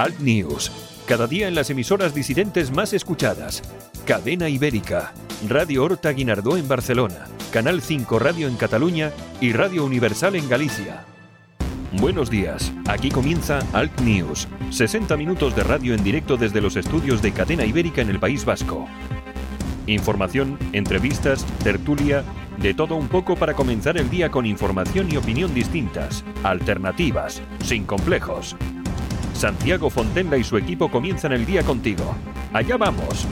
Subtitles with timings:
[0.00, 0.72] Alt News,
[1.06, 3.62] cada día en las emisoras disidentes más escuchadas.
[4.06, 5.12] Cadena Ibérica,
[5.46, 11.04] Radio Horta Guinardó en Barcelona, Canal 5 Radio en Cataluña y Radio Universal en Galicia.
[12.00, 17.20] Buenos días, aquí comienza Alt News, 60 minutos de radio en directo desde los estudios
[17.20, 18.88] de Cadena Ibérica en el País Vasco.
[19.86, 22.24] Información, entrevistas, tertulia,
[22.56, 27.84] de todo un poco para comenzar el día con información y opinión distintas, alternativas, sin
[27.84, 28.56] complejos.
[29.34, 32.14] Santiago Fontenla y su equipo comienzan el día contigo.
[32.52, 33.26] Allá vamos.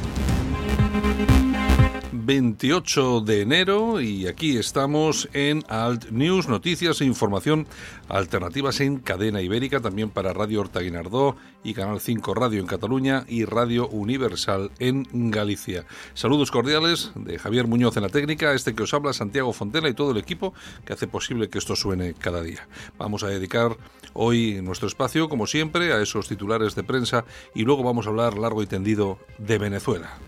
[2.29, 7.67] 28 de enero y aquí estamos en Alt News, noticias e información
[8.07, 13.25] alternativas en cadena ibérica, también para Radio Horta Guinardó y Canal 5 Radio en Cataluña
[13.29, 15.87] y Radio Universal en Galicia.
[16.13, 19.95] Saludos cordiales de Javier Muñoz en la técnica, este que os habla Santiago Fontela y
[19.95, 20.53] todo el equipo
[20.85, 22.69] que hace posible que esto suene cada día.
[22.99, 23.79] Vamos a dedicar
[24.13, 27.25] hoy nuestro espacio, como siempre, a esos titulares de prensa
[27.55, 30.19] y luego vamos a hablar largo y tendido de Venezuela.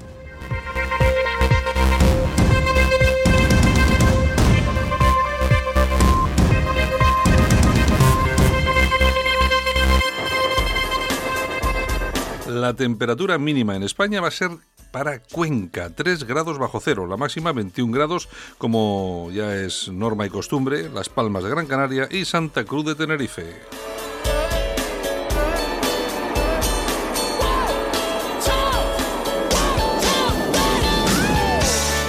[12.50, 14.50] La temperatura mínima en España va a ser
[14.90, 20.30] para Cuenca, 3 grados bajo cero, la máxima 21 grados, como ya es norma y
[20.30, 23.54] costumbre, Las Palmas de Gran Canaria y Santa Cruz de Tenerife.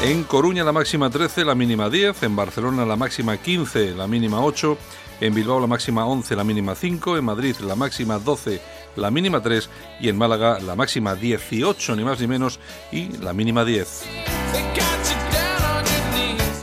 [0.03, 4.44] En Coruña la máxima 13, la mínima 10, en Barcelona la máxima 15, la mínima
[4.44, 4.78] 8,
[5.22, 8.59] en Bilbao la máxima 11, la mínima 5, en Madrid la máxima 12,
[8.95, 12.59] la mínima 3 y en Málaga la máxima 18, ni más ni menos,
[12.92, 14.03] y la mínima 10.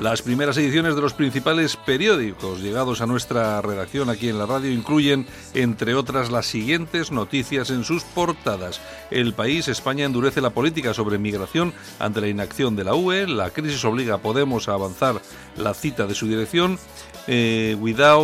[0.01, 4.71] Las primeras ediciones de los principales periódicos llegados a nuestra redacción aquí en la radio
[4.71, 8.81] incluyen, entre otras, las siguientes noticias en sus portadas.
[9.11, 13.27] El país, España, endurece la política sobre migración ante la inacción de la UE.
[13.27, 15.21] La crisis obliga a Podemos a avanzar
[15.57, 16.79] la cita de su dirección.
[17.27, 17.77] Eh,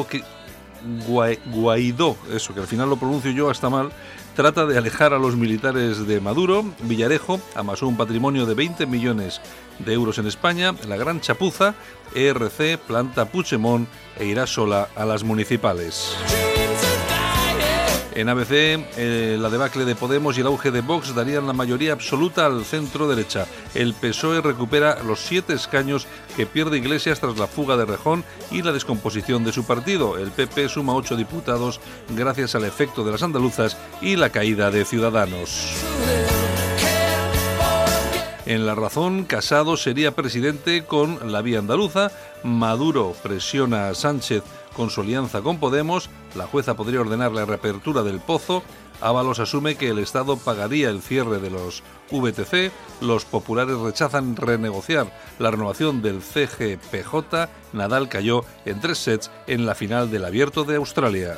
[0.08, 0.22] que
[1.46, 3.90] Guaidó, eso que al final lo pronuncio yo hasta mal,
[4.34, 6.64] trata de alejar a los militares de Maduro.
[6.82, 9.40] Villarejo amasó un patrimonio de 20 millones
[9.78, 10.74] de euros en España.
[10.88, 11.74] La gran chapuza,
[12.14, 16.16] ERC planta Puigdemont e irá sola a las municipales.
[18.14, 21.92] En ABC, eh, la debacle de Podemos y el auge de Vox darían la mayoría
[21.92, 23.46] absoluta al centro derecha.
[23.74, 28.62] El PSOE recupera los siete escaños que pierde Iglesias tras la fuga de Rejón y
[28.62, 30.16] la descomposición de su partido.
[30.16, 31.80] El PP suma ocho diputados
[32.10, 35.74] gracias al efecto de las andaluzas y la caída de Ciudadanos.
[38.46, 44.42] En La Razón, Casado sería presidente con la vía andaluza, Maduro presiona a Sánchez
[44.76, 48.62] con su alianza con Podemos, la jueza podría ordenar la reapertura del pozo,
[49.00, 55.12] Ábalos asume que el Estado pagaría el cierre de los VTC, los populares rechazan renegociar
[55.38, 60.76] la renovación del CGPJ, Nadal cayó en tres sets en la final del Abierto de
[60.76, 61.36] Australia.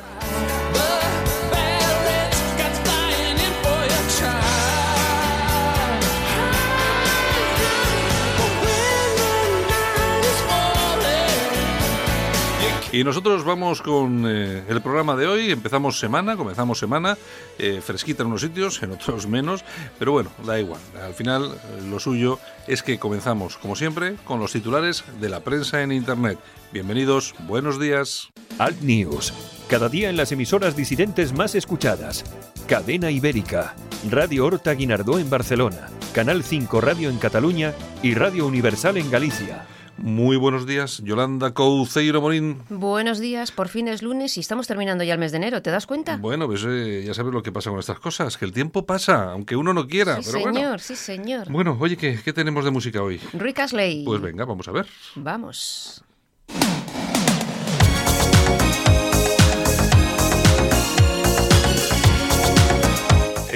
[12.97, 15.51] Y nosotros vamos con eh, el programa de hoy.
[15.51, 17.15] Empezamos semana, comenzamos semana,
[17.59, 19.63] eh, fresquita en unos sitios, en otros menos,
[19.99, 20.81] pero bueno, da igual.
[20.99, 25.41] Al final, eh, lo suyo es que comenzamos, como siempre, con los titulares de la
[25.41, 26.39] prensa en Internet.
[26.73, 28.29] Bienvenidos, buenos días.
[28.57, 29.31] Alt News,
[29.67, 32.25] cada día en las emisoras disidentes más escuchadas.
[32.67, 33.75] Cadena Ibérica,
[34.09, 39.67] Radio Horta Guinardó en Barcelona, Canal 5 Radio en Cataluña y Radio Universal en Galicia.
[39.97, 42.61] Muy buenos días, Yolanda Couceiro Morín.
[42.69, 45.71] Buenos días, por fin es lunes y estamos terminando ya el mes de enero, ¿te
[45.71, 46.17] das cuenta?
[46.17, 49.31] Bueno, pues eh, ya sabes lo que pasa con estas cosas, que el tiempo pasa,
[49.31, 50.21] aunque uno no quiera.
[50.21, 51.51] Sí, pero señor, sí, señor.
[51.51, 53.19] Bueno, oye, ¿qué, ¿qué tenemos de música hoy?
[53.33, 53.57] Rick.
[54.05, 54.85] Pues venga, vamos a ver.
[55.15, 56.03] Vamos.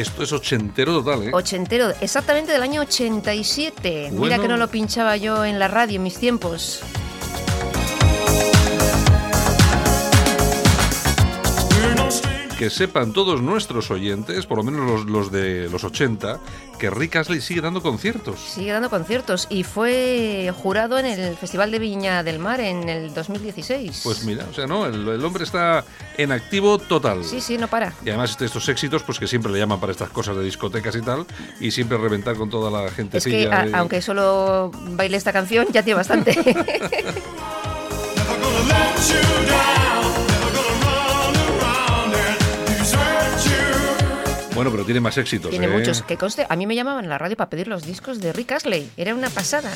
[0.01, 1.31] Esto es ochentero total, ¿eh?
[1.31, 4.07] Ochentero, exactamente del año 87.
[4.12, 4.42] Mira Bueno.
[4.42, 6.81] que no lo pinchaba yo en la radio en mis tiempos.
[12.62, 16.40] Que sepan todos nuestros oyentes, por lo menos los, los de los 80,
[16.78, 18.40] que Rick Astley sigue dando conciertos.
[18.40, 23.16] Sigue dando conciertos y fue jurado en el Festival de Viña del Mar en el
[23.16, 24.02] 2016.
[24.04, 25.84] Pues mira, o sea, no, el, el hombre está
[26.19, 27.25] en activo total.
[27.25, 27.96] Sí, sí, no para.
[28.06, 30.96] Y además de estos éxitos, pues que siempre le llaman para estas cosas de discotecas
[30.96, 31.25] y tal,
[31.60, 33.18] y siempre reventar con toda la gente.
[33.18, 36.38] Es que a- aunque solo baile esta canción, ya tiene bastante.
[44.53, 45.50] Bueno, pero tiene más éxitos.
[45.50, 45.69] Tiene ¿eh?
[45.69, 46.01] muchos.
[46.03, 48.51] Que conste, a mí me llamaban a la radio para pedir los discos de Rick
[48.53, 48.89] Astley.
[48.98, 49.71] Era una pasada.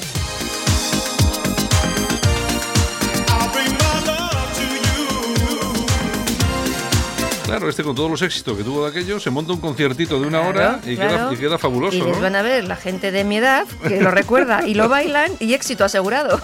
[7.45, 10.25] Claro, este con todos los éxitos que tuvo de aquello, se monta un conciertito de
[10.27, 11.13] una Claro, hora y, claro.
[11.29, 12.21] queda, y queda fabuloso, Y les ¿no?
[12.21, 15.53] van a ver la gente de mi edad que lo recuerda y lo bailan y
[15.53, 16.41] éxito asegurado.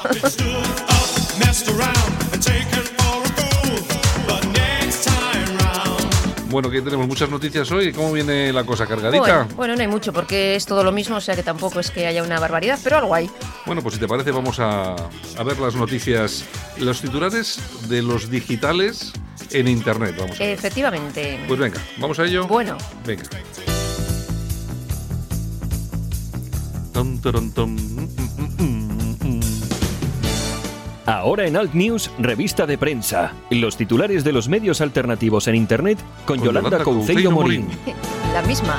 [6.51, 7.93] Bueno, que tenemos muchas noticias hoy.
[7.93, 8.85] ¿Cómo viene la cosa?
[8.85, 9.19] ¿Cargadita?
[9.19, 11.91] Bueno, bueno, no hay mucho porque es todo lo mismo, o sea que tampoco es
[11.91, 13.31] que haya una barbaridad, pero algo hay.
[13.65, 16.43] Bueno, pues si te parece, vamos a, a ver las noticias,
[16.77, 17.57] los titulares
[17.87, 19.13] de los digitales
[19.51, 20.15] en Internet.
[20.19, 20.43] Vamos a.
[20.43, 21.39] Efectivamente.
[21.47, 22.45] Pues venga, vamos a ello.
[22.47, 22.77] Bueno.
[23.05, 23.23] Venga.
[26.91, 27.71] Tom, torom, tom.
[27.71, 28.80] Mm, mm, mm, mm.
[31.05, 33.33] Ahora en Alt News, revista de prensa.
[33.49, 37.65] Los titulares de los medios alternativos en Internet con, Con Yolanda, Yolanda Couceiro Morín.
[37.65, 37.77] Morín.
[38.33, 38.75] La misma.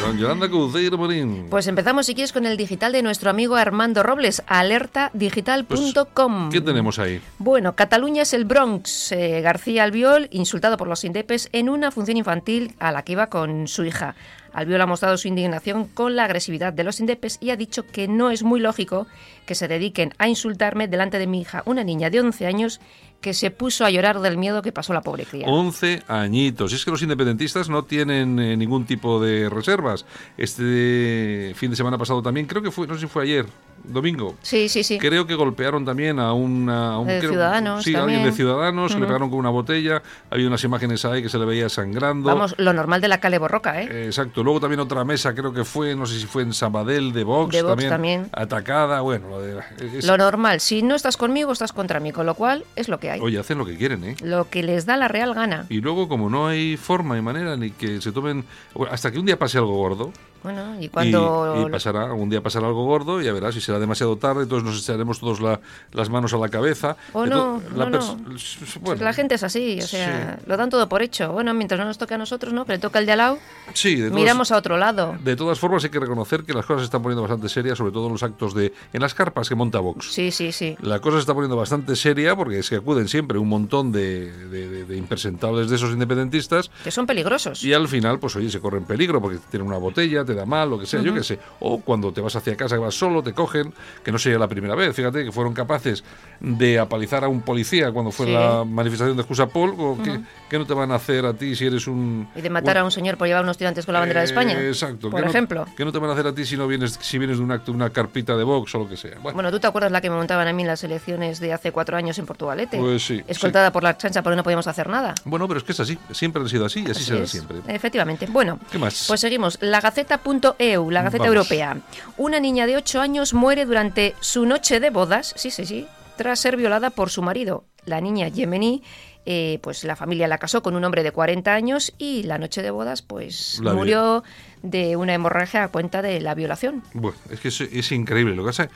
[0.00, 1.48] Con Yolanda Couceiro Morín.
[1.50, 6.48] Pues empezamos, si quieres, con el digital de nuestro amigo Armando Robles, alertadigital.com.
[6.48, 7.20] Pues, ¿Qué tenemos ahí?
[7.38, 9.10] Bueno, Cataluña es el Bronx.
[9.10, 13.26] Eh, García Albiol, insultado por los indepes en una función infantil a la que iba
[13.26, 14.14] con su hija.
[14.52, 18.08] Albiol ha mostrado su indignación con la agresividad de los indepes y ha dicho que
[18.08, 19.06] no es muy lógico
[19.48, 22.80] que se dediquen a insultarme delante de mi hija, una niña de 11 años
[23.22, 25.46] que se puso a llorar del miedo que pasó la pobre cría.
[25.48, 26.70] 11 añitos.
[26.70, 30.04] Y es que los independentistas no tienen eh, ningún tipo de reservas.
[30.36, 33.46] Este fin de semana pasado también, creo que fue, no sé si fue ayer,
[33.84, 34.36] domingo.
[34.42, 34.98] Sí, sí, sí.
[34.98, 38.32] Creo que golpearon también a, una, a un De creo- Ciudadanos Sí, a alguien de.
[38.32, 39.08] Ciudadanos, que le Ujú.
[39.08, 40.02] pegaron con una botella.
[40.30, 42.28] Había unas imágenes ahí que se le veía sangrando.
[42.28, 43.88] Vamos, lo normal de la Cale Borroca, ¿eh?
[43.90, 44.44] Eh, Exacto.
[44.44, 47.52] Luego también otra mesa, creo que fue, no sé si fue en Sabadell, de Vox,
[47.52, 48.28] De Vox también, también.
[48.32, 49.00] atacada.
[49.00, 50.60] Bueno, lo de- es- Lo normal.
[50.60, 53.20] Si no estás conmigo, estás contra mí, con lo cual es lo que hay.
[53.20, 54.16] oye, hacen lo que quieren, ¿eh?
[54.22, 55.66] Lo que les da la real gana.
[55.68, 58.44] Y luego, como no hay forma y manera ni que se tomen.
[58.90, 60.12] hasta que un día pase algo gordo.
[60.42, 61.64] Bueno, y y- cuando...
[61.66, 64.64] Y, pasará, algún día pasará algo gordo, y ya verás, si será demasiado tarde, entonces
[64.68, 65.60] nos echaremos todos la-
[65.92, 66.96] las manos a la cabeza.
[67.12, 68.36] O no, la no, pers- no.
[68.36, 70.44] s- bueno, la gente es así, o sea, sí.
[70.48, 71.32] lo dan todo por hecho.
[71.32, 72.64] Bueno, mientras no nos toque a nosotros, ¿no?
[72.64, 73.38] Pero toca el de al lado,
[73.74, 75.16] Sí, de todas, miramos a otro lado.
[75.22, 77.92] de todas formas hay que reconocer que las cosas se están poniendo bastante serias, sobre
[77.92, 78.72] todo en los actos de.
[78.92, 80.12] en las carpas que monta Vox.
[80.12, 80.76] Sí, sí, sí.
[80.80, 84.30] La cosa se está poniendo bastante seria porque es que acuden siempre un montón de,
[84.48, 87.62] de- de- de impresentables de esos independentistas Que son peligrosos.
[87.64, 90.46] y al final, pues oye, se corre en peligro porque tienen una botella, te da
[90.46, 91.38] mal, lo que sea, yo qué sé.
[91.60, 93.72] O cuando te vas hacia casa, que vas solo, te cogen,
[94.04, 94.94] que no sería la primera vez.
[94.94, 96.04] Fíjate que fueron capaces
[96.40, 98.32] de apalizar a un policía cuando fue Sí.
[98.32, 99.74] la manifestación de Jusapol.
[99.78, 102.28] o ¿qué, qué no te van a hacer a ti si eres un.
[102.36, 104.52] Y de matar a un señor por llevar unos tirantes con la bandera de España.
[104.60, 105.10] Eh, Exacto.
[105.10, 105.66] Por ¿qué no- ejemplo.
[105.76, 107.50] ¿Qué no te van a hacer a ti si no vienes, si vienes de un
[107.52, 109.18] acto, una carpita de Vox o lo que sea?
[109.20, 111.52] Bueno, Bueno, ¿tú te acuerdas la que me montaban a mí en las elecciones de
[111.52, 112.78] hace cuatro años en Portugalete?
[112.78, 115.14] Pues sí, Escoltada por la chancha porque no podíamos hacer nada.
[115.24, 115.98] bueno, pero es que es así.
[116.12, 117.30] Siempre han sido así y así, Así será es.
[117.30, 117.58] siempre.
[117.66, 118.26] Efectivamente.
[118.30, 119.04] Bueno, ¿Qué más?
[119.08, 119.58] pues seguimos.
[119.60, 119.80] La
[120.24, 121.36] Gaceta.eu, la Gaceta Vamos.
[121.36, 121.76] Europea.
[122.16, 125.86] Una niña de 8 años muere durante su noche de bodas, sí, sí, sí,
[126.16, 127.64] tras ser violada por su marido.
[127.84, 128.82] La niña yemení,
[129.24, 132.62] eh, pues la familia la casó con un hombre de 40 años y la noche
[132.62, 134.24] de bodas, pues La murió
[134.62, 136.82] de una hemorragia a cuenta de la violación.
[136.92, 138.68] Bueno, es que es, es increíble lo que pasa.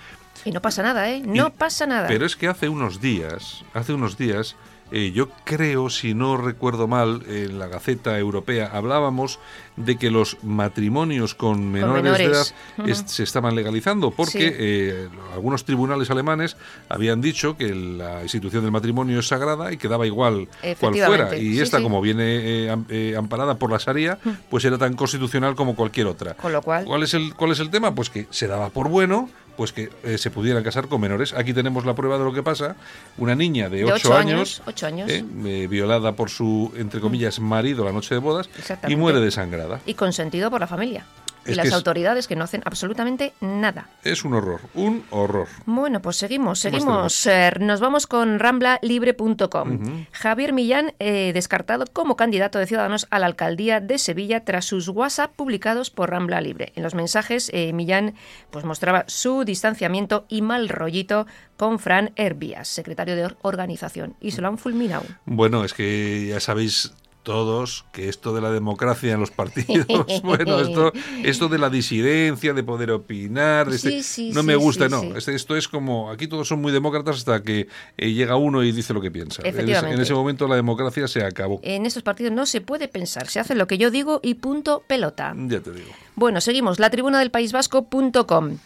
[0.45, 1.23] Y no pasa nada, ¿eh?
[1.25, 2.09] No Y- pasa nada.
[2.09, 4.57] Pero es que hace unos días, hace unos días,
[4.93, 9.39] eh, yo creo, si no recuerdo mal, en la Gaceta Europea hablábamos
[9.77, 12.47] de que los matrimonios con menores, de edad
[12.87, 14.55] es- se estaban legalizando porque Sí.
[14.59, 16.57] eh, algunos tribunales alemanes
[16.89, 21.37] habían dicho que la institución del matrimonio es sagrada y que daba igual cual fuera.
[21.37, 21.83] Y sí, esta, sí.
[21.83, 24.19] como viene eh, am- eh, amparada por la Sharia,
[24.51, 26.35] pues era tan constitucional como cualquier otra.
[26.35, 27.95] Con lo cual- ¿Cuál es el, cuál es el tema?
[27.95, 31.33] Pues que se daba por bueno pues que eh, se pudieran casar con menores.
[31.35, 32.77] Aquí tenemos la prueba de lo que pasa.
[33.19, 35.11] Una niña de De 8 ocho años, años, ocho años.
[35.11, 38.49] eh, eh, violada por su, entre comillas, marido la noche de bodas
[38.89, 39.81] y muere desangrada.
[39.87, 41.05] Y consentido por la familia.
[41.45, 43.89] Es y las es- autoridades que no hacen absolutamente nada.
[44.05, 45.49] Es un horror, un horror.
[45.67, 47.27] Bueno, pues seguimos, ¿Qué más seguimos.
[47.27, 49.75] Eh, nos vamos con ramblalibre.com.
[49.75, 50.07] Ujú.
[50.13, 54.89] Javier Millán, eh, descartado como candidato de Ciudadanos a la alcaldía de Sevilla tras sus
[54.89, 56.73] WhatsApp publicados por Rambla Libre.
[56.77, 58.15] En los mensajes, eh, Millán
[58.51, 64.33] pues, mostraba su distanciamiento y mal rollito con Fran Herbias, secretario de or- organización, y
[64.33, 65.05] se lo han fulminado.
[65.27, 69.87] Bueno, es que ya sabéis todos que esto de la democracia en los partidos,
[70.23, 74.47] bueno, esto, esto de la disidencia, de poder opinar, de Sí, este- sí, no sí,
[74.47, 75.03] me gusta, no.
[75.17, 78.73] Este- esto es como, aquí todos son muy demócratas hasta que eh, llega uno y
[78.73, 79.43] dice lo que piensa.
[79.45, 81.61] En en ese momento la democracia se acabó.
[81.63, 84.83] En estos partidos no se puede pensar, se hace lo que yo digo y punto
[84.87, 85.35] pelota.
[85.37, 85.89] Ya te digo.
[86.15, 86.79] Bueno, seguimos.
[86.79, 88.59] La tribuna del País Vasco.com.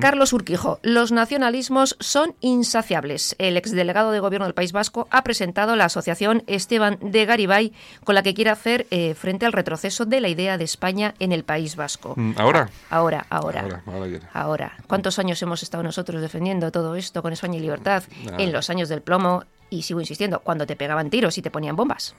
[0.00, 3.36] Carlos Urquijo, los nacionalismos son insaciables.
[3.38, 7.72] El exdelegado de gobierno del País Vasco ha presentado la asociación Esteban de Garibay
[8.04, 11.32] con la que quiere hacer eh, frente al retroceso de la idea de España en
[11.32, 12.14] el País Vasco.
[12.16, 12.70] Mm, ¿Ahora?
[12.90, 13.82] Ahora, ahora.
[13.86, 14.72] Ahora, ahora.
[14.86, 18.02] ¿Cuántos años hemos estado nosotros defendiendo todo esto con España y libertad?
[18.38, 21.76] En los años del plomo, y sigo insistiendo, cuando te pegaban tiros y te ponían
[21.76, 22.14] bombas.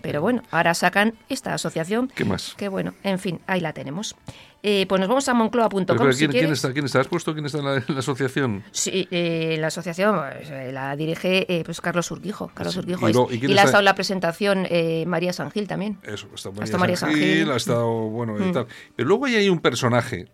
[0.00, 2.08] Pero bueno, ahora sacan esta asociación.
[2.14, 2.54] ¿Qué más?
[2.56, 4.16] Que bueno, en fin, ahí la tenemos.
[4.62, 7.00] Eh, pues nos vamos a moncloa.com pero, si ¿quién, quién está, ¿Quién está?
[7.00, 8.64] ¿Has puesto quién está en la, en la asociación?
[8.72, 12.50] Sí, eh, la asociación pues, eh, la dirige eh, pues Carlos Urquijo.
[12.54, 12.80] Carlos Sí.
[12.80, 15.98] Urquijo ¿Y luego- y y, quién le ha estado la presentación eh, María Sangil también.
[16.02, 17.50] Eso, está María, estado María Sangil, Sangil.
[17.52, 18.52] ha estado, bueno, y Mm.
[18.52, 18.66] tal.
[18.96, 20.26] Pero luego ahí hay un personaje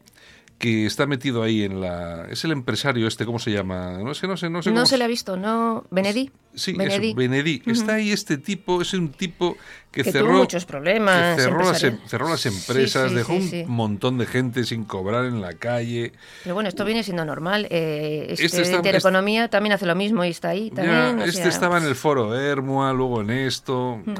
[0.64, 2.26] que está metido ahí en la...
[2.30, 3.98] Es el empresario este, ¿cómo se llama?
[3.98, 5.84] No sé, no sé, no sé No cómo se le ha visto, ¿no?
[5.90, 6.30] Benedí.
[6.54, 7.08] Sí, Benedí.
[7.08, 7.62] eso, Benedí.
[7.66, 9.58] Está ahí este tipo, es un tipo
[9.90, 10.28] que, Que cerró...
[10.28, 14.16] tuvo muchos problemas que cerró, las, em- cerró las empresas, sí, dejó sí, un montón
[14.16, 16.12] de gente sin cobrar en la calle.
[16.42, 17.66] Pero bueno, esto viene siendo normal.
[17.68, 21.20] Eh, este, Este está- Intereconomía también hace lo mismo y está ahí también.
[21.20, 24.00] este sea, estaba en el foro Hermua, luego en esto.
[24.02, 24.14] Mm.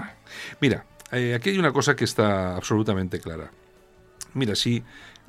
[0.60, 3.50] Mira, eh, aquí hay una cosa que está absolutamente clara.
[4.34, 4.82] Mira, si,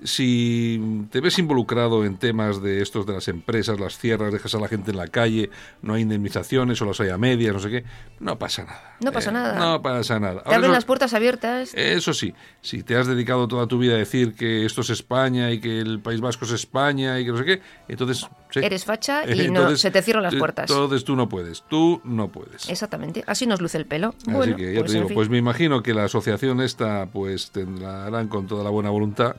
[0.04, 4.60] si te ves involucrado en temas de estos de las empresas, las cierras, dejas a
[4.60, 5.50] la gente en la calle,
[5.82, 7.84] no hay indemnizaciones o las hay a medias, no sé qué,
[8.20, 8.96] no pasa nada.
[9.02, 9.60] No pasa Eh, nada.
[9.60, 10.34] No pasa nada.
[10.36, 11.74] Te Ahora abren eso- las puertas abiertas.
[11.74, 15.52] eso sí, si te has dedicado toda tu vida a decir que esto es España
[15.52, 18.28] y que el País Vasco es España y que no sé qué, entonces...
[18.52, 18.60] sí.
[18.62, 20.70] Eres facha y no, se te cierran las puertas.
[20.70, 22.70] Entonces tú no puedes, tú no puedes.
[22.70, 23.24] Exactamente.
[23.28, 24.16] Así nos luce el pelo.
[24.22, 25.16] Así bueno, que ya pues, te en digo, fin.
[25.16, 29.36] pues me imagino que la asociación esta pues tendrá harán con toda la buena voluntad.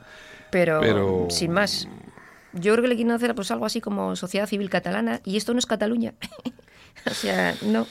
[0.51, 1.87] Pero, pero- sin más.
[2.53, 5.53] Yo creo que le quieren hacer pues algo así como sociedad civil catalana y esto
[5.53, 6.13] no es Cataluña.
[7.05, 7.85] o sea, no.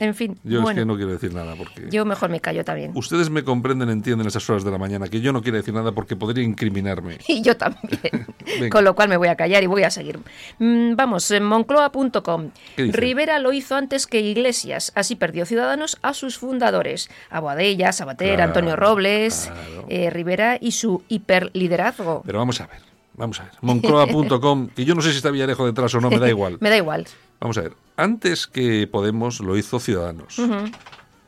[0.00, 2.64] En fin, Yo bueno, es que no quiero decir nada porque yo mejor me callo
[2.64, 2.90] también.
[2.96, 5.92] ustedes me comprenden, entienden esas horas de la mañana que yo no quiero decir nada
[5.92, 7.18] porque podría incriminarme.
[7.28, 8.26] Y yo también.
[8.70, 10.18] Con lo cual me voy a callar y voy a seguir.
[10.58, 12.50] Mm, vamos, en moncloa.com.
[12.76, 14.90] Rivera lo hizo antes que Iglesias.
[14.96, 17.08] Así perdió Ciudadanos a sus fundadores.
[17.30, 19.86] A Boadella, Sabater, Claro, Antonio Robles, claro.
[19.88, 22.22] eh, Rivera y su hiperliderazgo.
[22.26, 22.80] Pero vamos a ver,
[23.16, 23.52] vamos a ver.
[23.60, 26.56] Moncloa.com, que yo no sé si está Villarejo detrás o no, me da igual.
[26.60, 27.06] me da igual.
[27.40, 30.40] Vamos a ver, antes que Podemos lo hizo Ciudadanos,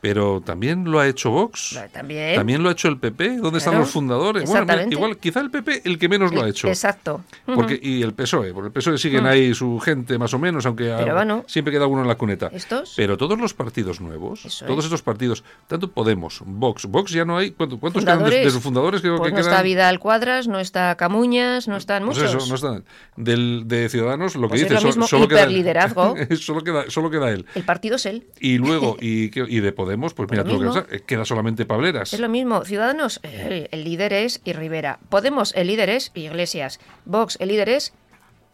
[0.01, 1.79] pero también lo ha hecho Vox.
[1.91, 2.35] También.
[2.35, 3.37] También lo ha hecho el PP.
[3.37, 4.47] ¿Dónde están los fundadores?
[4.49, 6.67] Bueno, igual, quizá el PP el que menos lo ha hecho.
[6.67, 7.23] Exacto.
[7.45, 10.83] Porque, y el PSOE, porque el PSOE siguen ahí su gente más o menos, aunque
[10.97, 11.43] Pero ah, bueno.
[11.47, 12.49] siempre queda uno en la cuneta.
[12.53, 12.93] ¿Estos?
[12.95, 14.85] Pero todos los partidos nuevos, Eso todos es.
[14.85, 18.61] estos partidos, tanto Podemos, Vox, Vox ya no hay, ¿cuánto- ¿cuántos quedan de, de sus
[18.61, 19.01] fundadores?
[19.01, 22.35] Creo Pues que no quedan, está Vidal Cuadras, no está Camuñas, no están pues muchos.
[22.35, 22.83] eso, no están.
[23.15, 25.47] Del, de Ciudadanos, lo que Pues es dice, lo so- mismo, solo queda
[26.39, 27.45] solo, queda, solo queda él.
[27.55, 28.27] El partido es él.
[28.39, 32.13] Y luego, y, que- y de Podemos, pues mira tú que pasa, queda solamente Pableras.
[32.13, 32.63] Es lo mismo.
[32.65, 34.99] Ciudadanos, eh, el líder es y Rivera.
[35.09, 36.79] Podemos, el líder es Iglesias.
[37.05, 37.93] Vox, el líder es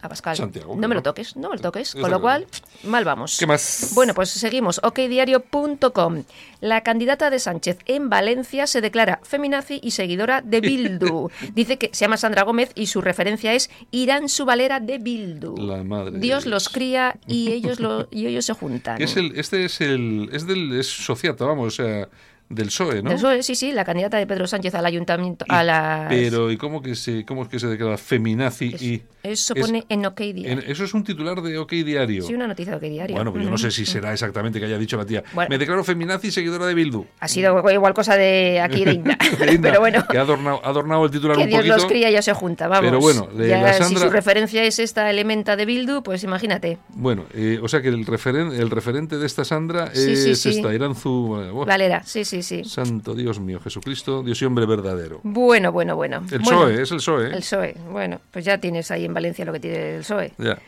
[0.03, 0.36] Abascal.
[0.36, 1.95] Santiago, no me lo toques, no me lo toques.
[1.95, 2.45] Con lo cual,
[2.83, 3.38] mal vamos.
[3.39, 3.91] ¿Qué más?
[3.95, 4.81] Bueno, pues seguimos.
[4.83, 6.24] okdiario.com.
[6.60, 11.29] La candidata de Sánchez en Valencia se declara feminazi y seguidora de Bildu.
[11.53, 15.55] Dice que se llama Sandra Gómez y su referencia es Irán Subalera de Bildu.
[15.57, 19.01] La madre Dios los cría y ellos, lo, y ellos se juntan.
[19.01, 22.07] Es el, este es el, es del, es sociata, vamos, o sea,
[22.55, 23.12] del PSOE, ¿no?
[23.12, 26.05] Eso es, sí, sí, la candidata de Pedro Sánchez al ayuntamiento, a la...
[26.10, 29.86] Pero, ¿y cómo que se, cómo es que se declara feminazi y Eso es- pone
[29.89, 30.48] en OK Diario.
[30.51, 32.24] en- eso es un titular de OK Diario?
[32.24, 33.15] Sí, una noticia de OK Diario.
[33.15, 35.24] Bueno, pues yo no sé si será exactamente que haya dicho la tía.
[35.33, 35.50] Bueno.
[35.50, 37.05] Me declaro feminazi y seguidora de Bildu.
[37.19, 39.17] Ha sido igual cosa de aquí de Inda.
[39.39, 41.75] De Inda, Pero bueno, Que ha adornado, ha adornado el titular que un Dios poquito.
[41.77, 42.86] los cría y ya se junta, vamos.
[42.86, 46.77] Pero bueno, de Ya la si su referencia es esta elementa de Bildu, pues imagínate.
[46.89, 50.50] Bueno, eh, o sea que el, referen, el referente de esta Sandra es sí, sí.
[50.50, 51.63] esta, Iranzu.
[51.65, 52.64] Valera, sí, sí, sí.
[52.64, 55.20] Santo Dios mío, Jesucristo, Dios y hombre verdadero.
[55.24, 56.18] Bueno, bueno, bueno.
[56.32, 57.26] El Bueno, PSOE, es el PSOE.
[57.28, 57.76] El PSOE.
[57.92, 60.34] Bueno, pues ya tienes ahí en Valencia lo que tiene el PSOE.
[60.38, 60.60] Ya.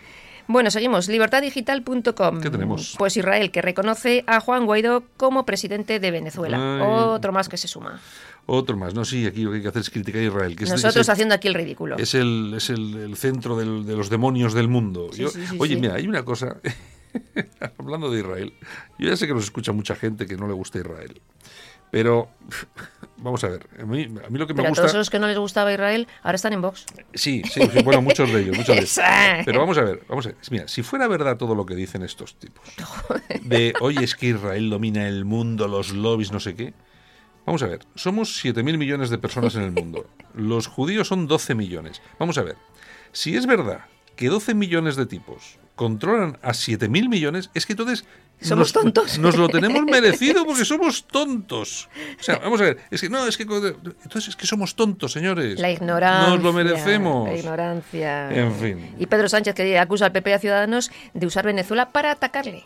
[0.48, 1.08] Bueno, seguimos.
[1.08, 2.40] Libertaddigital.com.
[2.42, 2.96] ¿Qué tenemos?
[2.98, 6.58] Pues Israel, que reconoce a Juan Guaidó como presidente de Venezuela.
[6.78, 6.82] Ay.
[6.84, 8.00] Otro más que se suma.
[8.46, 8.94] Otro más.
[8.94, 10.56] No, sí, aquí lo que hay que hacer es criticar a Israel.
[10.56, 11.98] Que Nosotros es el- haciendo aquí el ridículo.
[11.98, 15.10] Es el, es el, el centro del- de los demonios del mundo.
[15.14, 16.58] Sí, Yo- sí, sí, oye, mira, hay una cosa,
[17.80, 18.54] hablando de Israel,
[18.98, 21.22] yo ya sé que nos escucha mucha gente que no le gusta Israel,
[21.92, 22.30] pero
[23.18, 24.84] vamos a ver, a mí, a mí lo que me Pero a gusta...
[24.84, 26.86] todos los que no les gustaba Israel, ahora están en Vox.
[27.14, 29.00] Sí, sí, bueno, muchos de ellos, muchos de ellos.
[29.46, 30.38] Pero vamos a ver, vamos a ver.
[30.52, 32.64] Mira, si fuera verdad todo lo que dicen estos tipos,
[33.42, 36.74] de oye, es que Israel domina el mundo, los lobbies, no sé qué.
[37.46, 40.10] Vamos a ver, somos 7.000 millones de personas en el mundo.
[40.34, 42.02] Los judíos son 12 millones.
[42.18, 42.56] Vamos a ver,
[43.12, 48.06] si es verdad que 12 millones de tipos controlan a 7.000 millones, es que entonces
[48.42, 49.18] somos tontos.
[49.18, 51.90] Nos lo tenemos merecido porque somos tontos.
[52.20, 55.12] O sea, vamos a ver, es que no, es que entonces es que somos tontos,
[55.12, 55.60] señores.
[55.60, 56.30] La ignorancia.
[56.30, 57.30] Nos lo merecemos.
[57.30, 58.32] La ignorancia.
[58.32, 58.96] En fin.
[59.00, 62.66] Y Pedro Sánchez que acusa al PP a Ciudadanos de usar Venezuela para atacarle.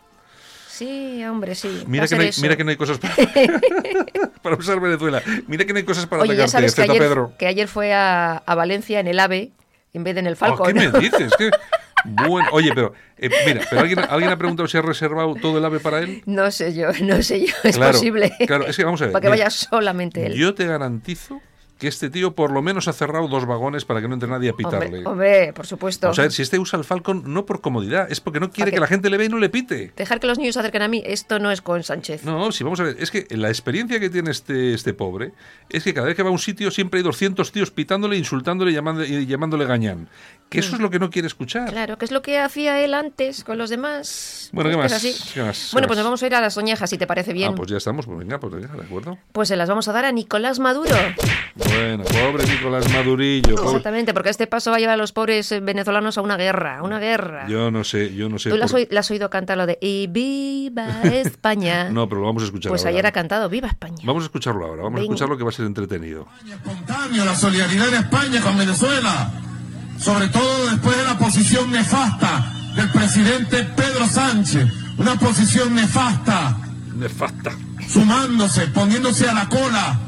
[0.68, 1.84] Sí, hombre, sí.
[1.88, 3.14] Mira que, no hay, mira que no hay cosas para,
[4.42, 5.22] para, usar Venezuela.
[5.46, 7.34] Mira que no hay cosas para Oye, atacarte, ya sabes que ayer, Pedro.
[7.38, 9.52] que ayer fue a, a, Valencia en el AVE
[9.94, 10.62] en vez de en el Falcon.
[10.62, 11.34] Oh, ¿Qué me dices?
[11.38, 11.52] ¿Qué?
[12.06, 15.66] Bueno, oye, pero eh, mira, pero alguien, alguien ha preguntado si ha reservado todo el
[15.66, 16.24] ave para él.
[16.26, 18.32] No sé yo, no sé yo, es claro, posible.
[18.48, 19.14] Claro, es que vamos a ver.
[19.14, 20.34] Para que mira, vaya solamente él.
[20.34, 21.42] Yo te garantizo
[21.80, 24.50] que este tío por lo menos ha cerrado dos vagones para que no entre nadie
[24.50, 24.86] a pitarle.
[24.88, 26.10] Hombre, hombre por supuesto.
[26.10, 28.80] O sea, si este usa el Falcon no por comodidad, es porque no quiere que
[28.80, 29.94] la gente le vea y no le pite.
[29.96, 32.26] Dejar que los niños se acerquen a mí, esto no es con Sánchez.
[32.26, 35.32] No, si vamos a ver, es que la experiencia que tiene este, este pobre
[35.70, 38.72] es que cada vez que va a un sitio siempre hay 200 tíos pitándole, insultándole
[38.72, 40.10] y llamándole, y llamándole gañán.
[40.50, 41.70] Que eso es lo que no quiere escuchar.
[41.70, 44.50] Claro, que es lo que hacía él antes con los demás.
[44.52, 45.02] Bueno, ¿qué Pues más?
[45.02, 45.32] que es así.
[45.36, 45.70] ¿Qué más?
[45.72, 47.52] Bueno, ¿Qué pues nos vamos a ir a las oñejas, si te parece bien.
[47.52, 49.18] Ah, pues ya estamos, pues venga, pues venga, de acuerdo.
[49.32, 50.96] Pues se las vamos a dar a Nicolás Maduro.
[51.70, 53.56] Bueno, pobre Nicolás Madurillo.
[53.56, 56.36] pobre- Exactamente, porque este paso va a llevar a los pobres eh, venezolanos a una
[56.38, 57.48] guerra, a una guerra.
[57.48, 58.50] Yo no sé, yo no sé.
[58.50, 61.90] Tú por- le has oído cantar lo de Y viva España.
[61.92, 62.90] No, pero lo vamos a escuchar pues ahora.
[62.92, 63.98] ayer ha cantado Viva España.
[64.04, 65.14] Vamos a escucharlo ahora, vamos a Venga.
[65.14, 66.28] escucharlo que va a ser entretenido.
[66.50, 69.32] espontáneo, la solidaridad de España con Venezuela,
[70.00, 74.66] sobre todo después de la posición nefasta del presidente Pedro Sánchez,
[74.98, 76.58] una posición nefasta,
[76.96, 77.52] Nefasta.
[77.88, 80.00] sumándose, poniéndose a la cola.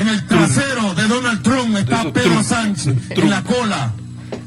[0.00, 2.42] En el trasero de Donald Trump está Pedro Trump.
[2.42, 3.18] Sánchez, Trump.
[3.18, 3.92] en la cola.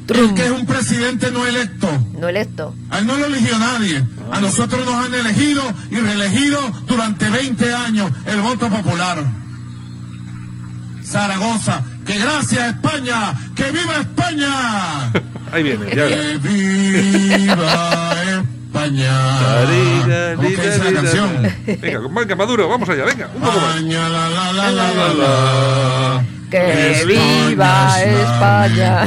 [0.08, 1.88] El que es un presidente no electo.
[2.18, 2.74] No electo.
[2.90, 4.04] A él no lo eligió nadie.
[4.32, 6.58] A nosotros nos han elegido y reelegido
[6.88, 9.24] durante 20 años el voto popular.
[11.04, 15.12] Zaragoza, que gracias España, que viva España,
[15.52, 18.44] Ahí viene, ya que viva España.
[20.36, 21.30] ¿Cómo que dice la canción?
[21.80, 23.76] Venga, venga, Maduro, vamos allá, venga, un poco más.
[23.76, 26.24] España, la la la la la la.
[26.50, 29.06] ¡Que España viva es la- España!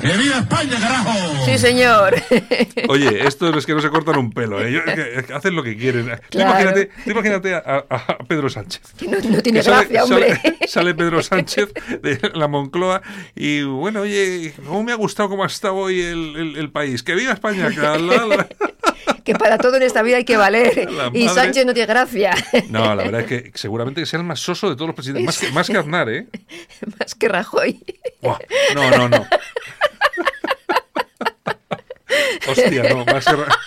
[0.00, 1.12] ¡Que viva España, carajo!
[1.44, 2.14] Sí, señor.
[2.88, 4.72] Oye, esto es que no se cortan un pelo, ¿eh?
[4.72, 6.06] Yo- es que- hacen lo que quieren.
[6.06, 6.50] Tú Claro.
[6.50, 8.82] imagínate, tú imagínate a, a- a Pedro Sánchez.
[8.98, 10.36] Que no, no tiene Que sale, gracia, hombre.
[10.36, 11.72] sale- sale Pedro Sánchez
[12.02, 13.02] de la Moncloa
[13.36, 17.02] y bueno, oye, ¿cómo me ha gustado cómo ha estado hoy el, el- el país?
[17.02, 17.68] ¡Que viva España!
[17.70, 18.48] la- la-
[19.24, 20.88] que para todo en esta vida hay que valer.
[21.14, 21.28] Y.
[21.28, 22.34] Sánchez no tiene gracia.
[22.68, 25.24] No, la verdad es que seguramente que sea el más soso de todos los presidentes,
[25.26, 26.26] más que, más que Aznar, ¿eh?
[26.98, 27.82] Más que Rajoy.
[28.20, 28.38] Buah,
[28.74, 29.26] No, no, no.
[32.48, 33.58] Hostia, no, más que, Ra-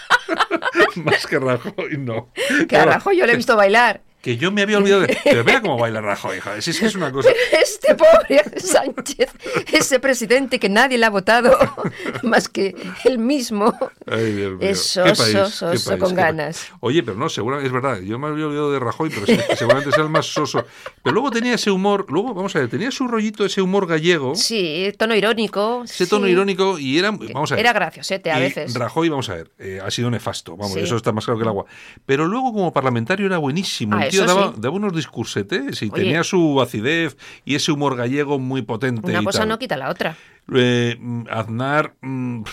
[0.95, 2.29] más que Rajoy, no.
[2.67, 4.01] Que a Rajoy yo le he visto bailar.
[4.25, 5.15] Que yo me había olvidado de...
[5.23, 7.29] Pero mira cómo baila Rajoy, si es que es una cosa...
[7.61, 9.29] Este pobre Sánchez,
[9.71, 11.55] ese presidente que nadie le ha votado,
[12.23, 13.77] más que él mismo.
[14.07, 14.67] Ay, Dios mío.
[14.67, 16.69] Es soso, soso, país, con ganas.
[16.79, 17.99] Oye, pero no, seguramente es verdad.
[17.99, 20.65] Yo me había olvidado de Rajoy, pero seguramente sea el más soso.
[21.03, 24.33] Pero luego tenía ese humor, luego, vamos a ver, tenía su rollito, ese humor gallego,
[24.33, 25.83] Sí, tono irónico.
[25.85, 26.31] ese tono sí.
[26.31, 27.63] irónico y era, vamos a ver.
[27.63, 28.73] Era graciosete a veces.
[28.73, 30.79] Rajoy, vamos a ver, eh, ha sido nefasto, vamos, Sí.
[30.79, 31.65] eso está más claro que el agua.
[32.07, 33.95] Pero luego como parlamentario era buenísimo.
[33.95, 34.59] Ah, tío eso daba, sí.
[34.59, 36.03] daba unos discursetes y Oye.
[36.03, 39.11] tenía su acidez y ese humor gallego muy potente.
[39.11, 39.49] Una y cosa tal.
[39.49, 40.15] no quita la otra.
[40.53, 42.43] Eh, mm, Aznar, mm,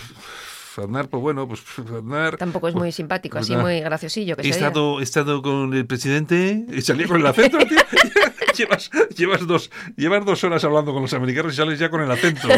[0.77, 2.37] Aznar, pues bueno, pues Aznar.
[2.37, 4.35] Tampoco es pues- muy simpático, así muy graciosillo.
[4.35, 7.77] Que He estado, he estado con el presidente y salía con el acento, tío.
[8.57, 12.11] llevas, llevas, dos, llevas dos horas hablando con los americanos y sales ya con el
[12.11, 12.47] acento.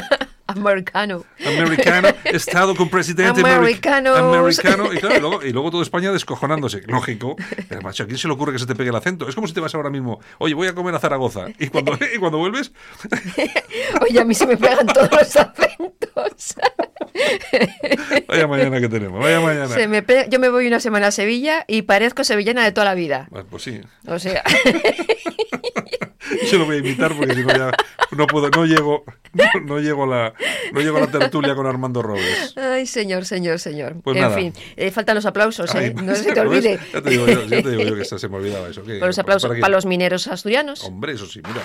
[0.55, 1.23] Americano.
[1.45, 4.17] Americano, estado con presidente ameri- Americanos.
[4.17, 4.93] americano.
[4.93, 6.81] Y, claro, y luego, y luego todo España descojonándose.
[6.87, 7.35] Lógico.
[7.69, 9.27] Pero, macho, ¿a quién se le ocurre que se te pegue el acento?
[9.27, 11.45] Es como si te vas ahora mismo, oye, voy a comer a Zaragoza.
[11.59, 12.71] Y cuando, y cuando vuelves,
[14.01, 16.55] Oye, a mí se me pegan todos los acentos.
[18.27, 19.67] vaya mañana que tenemos, vaya mañana.
[19.69, 22.85] Se me pe- Yo me voy una semana a Sevilla y parezco sevillana de toda
[22.85, 23.27] la vida.
[23.29, 24.43] Bueno, Pues sí, O sea,
[26.51, 27.71] yo lo voy a imitar porque si no ya
[28.11, 30.33] no puedo, no llego, no, no llego la,
[30.71, 32.53] no llego a la tertulia con Armando Robles.
[32.57, 33.95] ay, señor, señor, señor.
[34.03, 34.35] Pues en nada.
[34.35, 35.93] fin, eh, faltan los aplausos, ¿eh?
[35.93, 36.79] No se te olvide.
[36.93, 38.83] Ya te digo yo, ya te digo yo que se me olvidaba eso.
[38.83, 40.83] que- Los aplausos para los mineros asturianos.
[40.83, 41.61] Hombre, eso sí, mira.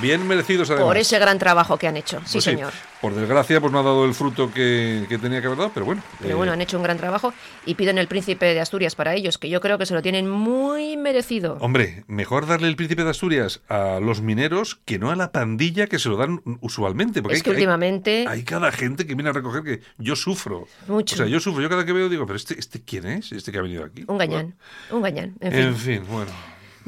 [0.00, 0.86] Bien merecidos además.
[0.88, 2.18] Por ese gran trabajo que han hecho.
[2.24, 2.72] Sí, Pues señor.
[3.00, 5.86] Por desgracia, pues no ha dado el fruto que, que tenía que haber dado, pero
[5.86, 6.02] bueno.
[6.20, 7.32] Pero eh, bueno, han hecho un gran trabajo
[7.64, 10.28] y piden el príncipe de Asturias para ellos, que yo creo que se lo tienen
[10.28, 11.58] muy merecido.
[11.60, 15.86] Hombre, mejor darle el príncipe de Asturias a los mineros que no a la pandilla
[15.86, 17.22] que se lo dan usualmente.
[17.22, 20.16] Porque es hay, que hay- últimamente hay cada gente que viene a recoger que yo
[20.16, 20.66] sufro.
[20.88, 21.14] Mucho.
[21.14, 21.62] O sea, yo sufro.
[21.62, 23.30] Yo cada que veo digo, pero este, este ¿quién es?
[23.30, 24.04] Este que ha venido aquí.
[24.08, 24.56] un gañán,
[24.90, 25.34] un gañán.
[25.40, 25.60] En fin.
[25.62, 26.30] En fin, bueno.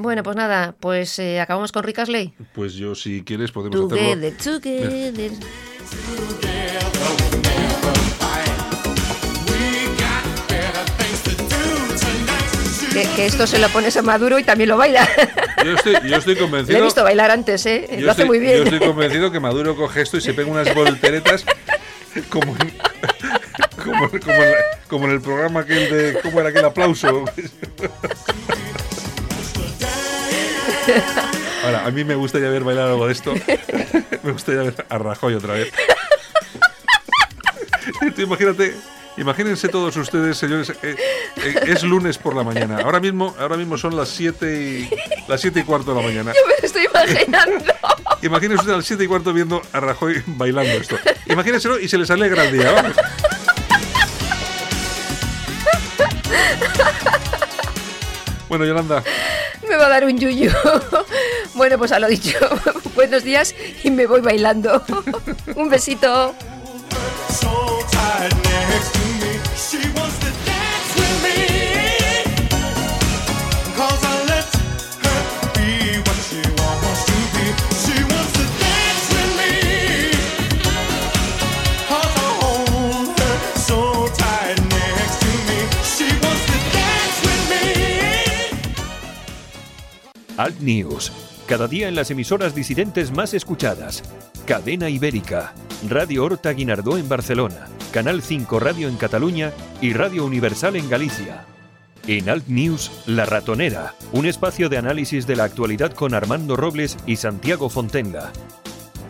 [0.01, 2.33] Bueno, pues nada, pues eh, acabamos con Rick Astley.
[2.55, 4.31] Pues yo, si quieres, podemos hacerlo.
[4.33, 5.33] Together, together,
[13.15, 15.07] Que, esto se lo pones a Maduro y también lo baila.
[15.65, 16.73] Yo estoy, yo estoy convencido.
[16.73, 17.99] Le he visto bailar antes, ¿eh?
[18.01, 18.57] lo hace muy bien.
[18.57, 21.45] Yo estoy convencido que Maduro coge esto y se pega unas volteretas
[22.31, 22.73] como en,
[23.85, 24.11] como,
[24.89, 26.21] como, en, el programa aquel de.
[26.23, 27.25] ¿Cómo era aquel aplauso?
[31.65, 33.35] Ahora, a mí me gustaría ver bailar algo de esto.
[34.23, 35.73] me gustaría ver a Rajoy otra vez.
[38.19, 38.75] imagínate,
[39.17, 40.97] imagínense todos ustedes, señores, eh,
[41.37, 42.79] eh, es lunes por la mañana.
[42.83, 44.91] Ahora mismo, ahora mismo son las 7 y
[45.29, 46.33] las siete y cuarto de la mañana.
[46.33, 47.75] Yo me estoy imaginando.
[48.23, 50.99] Imagínense usted a las 7 y cuarto viendo a Rajoy bailando esto.
[51.27, 52.73] Imagínenselo y se les alegra el día.
[52.73, 52.93] ¿vale?
[58.51, 59.05] Bueno, Yolanda.
[59.69, 60.51] Me va a dar un yuyu.
[61.55, 62.39] Bueno, pues a lo dicho.
[62.95, 64.83] Buenos días y me voy bailando.
[65.57, 66.35] Un besito.
[90.41, 91.13] Alt News,
[91.47, 94.03] cada día en las emisoras disidentes más escuchadas.
[94.47, 95.53] Cadena Ibérica,
[95.87, 101.45] Radio Horta Guinardó en Barcelona, Canal 5 Radio en Cataluña y Radio Universal en Galicia.
[102.07, 106.97] En Alt News, La Ratonera, un espacio de análisis de la actualidad con Armando Robles
[107.05, 108.33] y Santiago Fontenga.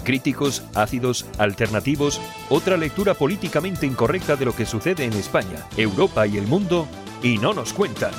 [0.02, 6.38] Críticos, ácidos, alternativos, otra lectura políticamente incorrecta de lo que sucede en España, Europa y
[6.38, 6.88] el mundo,
[7.22, 8.10] y no nos cuentan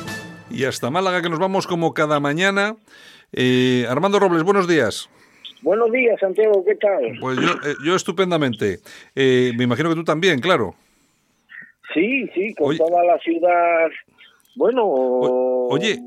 [0.54, 2.76] y hasta Málaga, que nos vamos como cada mañana.
[3.34, 5.10] Eh, Armando Robles, buenos días.
[5.62, 7.18] Buenos días, Santiago, ¿qué tal?
[7.20, 8.80] Pues yo, eh, yo estupendamente.
[9.16, 10.76] Eh, me imagino que tú también, claro.
[11.94, 13.90] Sí, sí, con toda la ciudad.
[14.56, 16.00] Bueno, oye,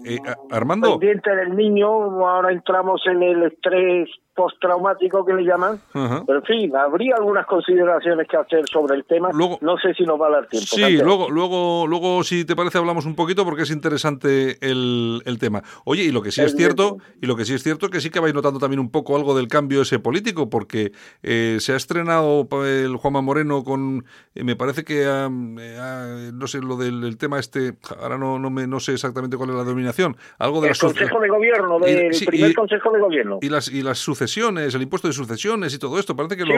[0.50, 0.98] Armando.
[0.98, 1.88] Pendiente del niño,
[2.26, 5.80] ahora entramos en el estrés postraumático que le llaman.
[5.92, 9.30] Pero en fin, habría algunas consideraciones que hacer sobre el tema.
[9.32, 10.66] no sé si nos va a dar tiempo.
[10.70, 15.38] Sí, luego, luego, luego, si te parece, hablamos un poquito porque es interesante el, el
[15.38, 15.62] tema.
[15.84, 18.10] Oye, y lo que sí es, cierto, y lo que sí es cierto que sí
[18.10, 20.92] que vais notando también un poco algo del cambio ese político, porque
[21.22, 26.60] eh, se ha estrenado el Juanma Moreno con, eh, me parece que, eh, no sé,
[26.60, 30.16] lo del tema este, ahora no, no, me, no sé exactamente cuál es la denominación,
[30.38, 33.38] algo del Consejo de Gobierno, del primer Consejo de Gobierno.
[33.40, 36.16] Y las, y las el impuesto de sucesiones y todo esto.
[36.16, 36.54] Parece que, lo,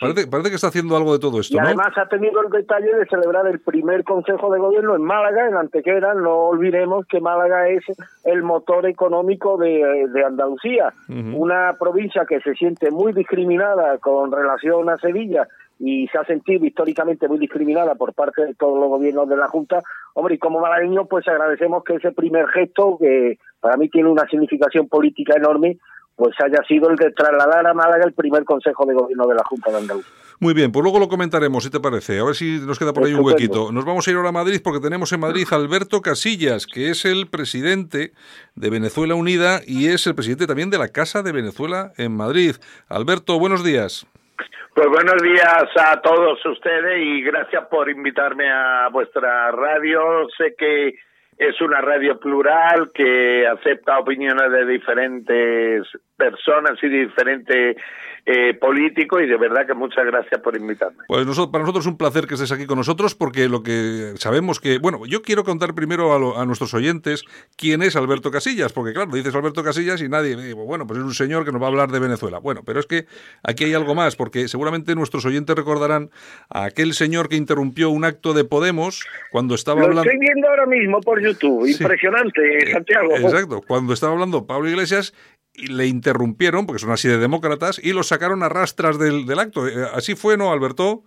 [0.00, 1.56] parece, que está haciendo algo de todo esto.
[1.56, 5.48] Y además ha tenido el detalle de celebrar el primer Consejo de Gobierno en Málaga,
[5.48, 6.14] en Antequera.
[6.14, 7.84] No olvidemos que Málaga es
[8.24, 9.82] el motor económico de,
[10.24, 15.46] Andalucía, una provincia que se siente muy discriminada con relación a Sevilla
[15.84, 19.48] y se ha sentido históricamente muy discriminada por parte de todos los gobiernos de la
[19.48, 19.82] Junta.
[20.14, 24.24] Hombre, y como malagueño, pues agradecemos que ese primer gesto, que para mí tiene una
[24.28, 25.78] significación política enorme,
[26.16, 29.42] pues haya sido el que trasladar a Málaga el primer Consejo de Gobierno de la
[29.44, 30.12] Junta de Andalucía.
[30.40, 32.18] Muy bien, pues luego lo comentaremos, si te parece.
[32.18, 33.70] A ver si nos queda por ahí un huequito.
[33.70, 36.90] Nos vamos a ir ahora a Madrid porque tenemos en Madrid a Alberto Casillas, que
[36.90, 38.12] es el presidente
[38.56, 42.56] de Venezuela Unida y es el presidente también de la Casa de Venezuela en Madrid.
[42.88, 44.04] Alberto, buenos días.
[44.74, 50.26] Pues buenos días a todos ustedes y gracias por invitarme a vuestra radio.
[50.36, 50.94] Sé que
[51.48, 55.82] es una radio plural que acepta opiniones de diferentes
[56.16, 57.76] personas y diferentes
[58.24, 60.98] eh, políticos y de verdad que muchas gracias por invitarme.
[61.08, 64.60] Pues para nosotros es un placer que estés aquí con nosotros porque lo que sabemos
[64.60, 67.24] que, bueno, yo quiero contar primero a, nuestros oyentes
[67.56, 71.14] quién es Alberto Casillas, porque claro, dices Alberto Casillas y nadie, bueno, pues es un
[71.14, 72.38] señor que nos va a hablar de Venezuela.
[72.38, 73.06] Bueno, pero es que
[73.42, 76.10] aquí hay algo más, porque seguramente nuestros oyentes recordarán
[76.48, 80.04] a aquel señor que interrumpió un acto de Podemos cuando estaba hablando...
[80.04, 83.16] Lo estoy viendo ahora mismo por YouTube, impresionante, Santiago.
[83.16, 85.14] Exacto, cuando estaba hablando Pablo Iglesias
[85.54, 89.38] y le interrumpieron, porque son así de demócratas, y lo sacaron a rastras del, del
[89.38, 89.66] acto.
[89.66, 91.04] Eh, ¿Así fue, no, Alberto?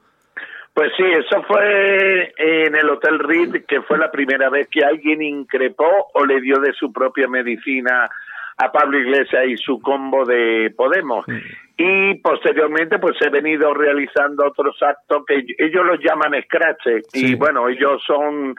[0.76, 5.22] Pues sí, eso fue en el Hotel Reed, que fue la primera vez que alguien
[5.22, 8.10] increpó o le dio de su propia medicina
[8.58, 11.26] a Pablo Iglesias y su combo de Podemos.
[11.28, 11.38] Mm.
[11.78, 17.06] Y posteriormente, pues he venido realizando otros actos que ellos los llaman scratch.
[17.14, 18.56] Y bueno, ellos son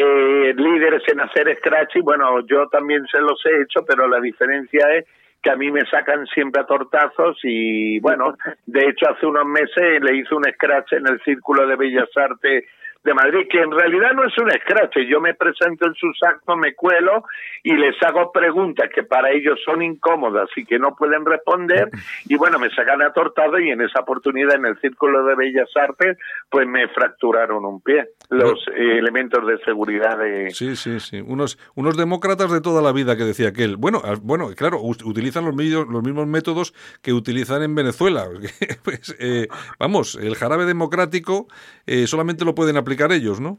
[0.00, 4.20] eh, líderes en hacer scratch y bueno, yo también se los he hecho, pero la
[4.20, 5.06] diferencia es
[5.42, 10.00] que a mí me sacan siempre a tortazos y bueno, de hecho hace unos meses
[10.00, 12.64] le hice un scratch en el Círculo de Bellas Artes
[13.04, 15.06] de Madrid, que en realidad no es un escrache.
[15.06, 17.24] Yo me presento en sus actos, me cuelo
[17.62, 21.90] y les hago preguntas que para ellos son incómodas y que no pueden responder.
[22.30, 26.18] Y bueno, me sacan atortado y en esa oportunidad en el Círculo de Bellas Artes,
[26.50, 28.10] pues me fracturaron un pie.
[28.28, 30.50] Los eh, elementos de seguridad de...
[30.50, 31.22] Sí, sí, sí.
[31.26, 33.76] Unos, unos demócratas de toda la vida que decía aquel.
[33.76, 38.26] Bueno, bueno, claro, utilizan los, los mismos métodos que utilizan en Venezuela.
[38.84, 41.46] pues, eh, vamos, el jarabe democrático
[41.86, 43.58] eh, solamente lo pueden aplicar ellos, ¿no?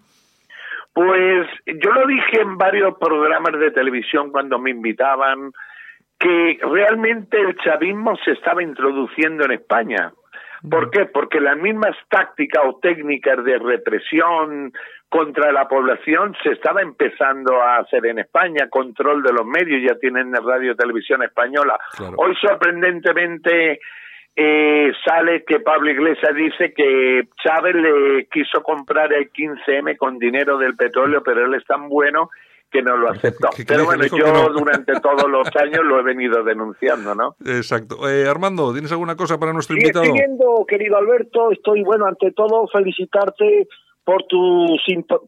[0.94, 5.52] Pues yo lo dije en varios programas de televisión cuando me invitaban
[6.20, 10.12] que realmente el chavismo se estaba introduciendo en España.
[10.70, 11.06] ¿Por qué?
[11.06, 14.74] Porque las mismas tácticas o técnicas de represión
[15.08, 19.98] contra la población se estaba empezando a hacer en España, control de los medios, ya
[19.98, 21.80] tienen radio televisión española.
[22.18, 23.80] Hoy sorprendentemente
[24.36, 30.58] eh, sale que Pablo Iglesias dice que Chávez le quiso comprar el 15M con dinero
[30.58, 32.30] del petróleo, pero él es tan bueno
[32.72, 33.50] que no lo aceptó.
[33.68, 37.36] Pero bueno, yo durante todos los años lo he venido denunciando, ¿no?
[37.46, 38.10] Exacto.
[38.10, 40.06] Eh, Armando, ¿tienes alguna cosa para nuestro invitado?
[40.06, 43.68] Estoy viendo, querido Alberto, estoy, bueno, ante todo felicitarte
[44.04, 44.78] por tu,